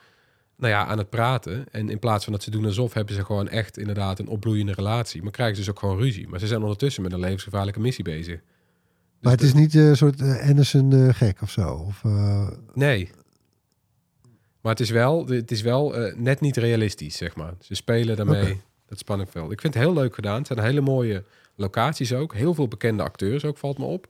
[0.58, 1.66] nou ja, aan het praten.
[1.72, 4.74] En in plaats van dat ze doen alsof, hebben ze gewoon echt inderdaad een opbloeiende
[4.74, 5.22] relatie.
[5.24, 6.28] Maar krijgen ze dus ook gewoon ruzie.
[6.28, 8.40] Maar ze zijn ondertussen met een levensgevaarlijke missie bezig.
[9.22, 11.74] Maar het is niet een soort eh, Anderson eh, gek of zo.
[11.74, 13.10] Of, eh, Nee.
[14.62, 17.54] Maar het is wel, het is wel eh, net niet realistisch, zeg maar.
[17.60, 18.62] Ze spelen daarmee Oké.
[18.86, 19.52] dat spanningsveld.
[19.52, 20.38] Ik vind het heel leuk gedaan.
[20.38, 21.24] Het zijn hele mooie
[21.56, 22.34] locaties ook.
[22.34, 24.08] Heel veel bekende acteurs ook, valt me op.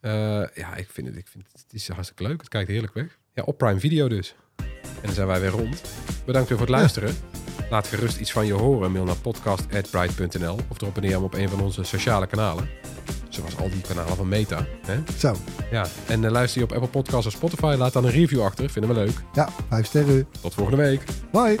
[0.00, 0.12] Eh,
[0.54, 2.40] ja, ik vind, het, ik vind het, het is hartstikke leuk.
[2.40, 3.18] Het kijkt heerlijk weg.
[3.34, 4.34] Ja, op Prime Video dus.
[4.56, 5.82] En dan zijn wij weer rond.
[6.26, 7.14] Bedankt weer voor het luisteren.
[7.70, 8.92] Laat gerust iets van je horen.
[8.92, 12.68] Mail naar podcast.bright.nl of drop een neer op een van onze sociale kanalen.
[13.28, 14.66] Zoals al die kanalen van Meta.
[14.86, 14.98] Hè?
[15.18, 15.36] zo.
[15.70, 18.70] Ja, en eh, luister je op Apple Podcasts of Spotify, laat dan een review achter.
[18.70, 19.22] Vinden we leuk.
[19.32, 20.28] Ja, vijf sterren.
[20.40, 21.02] Tot volgende week.
[21.32, 21.56] Bye.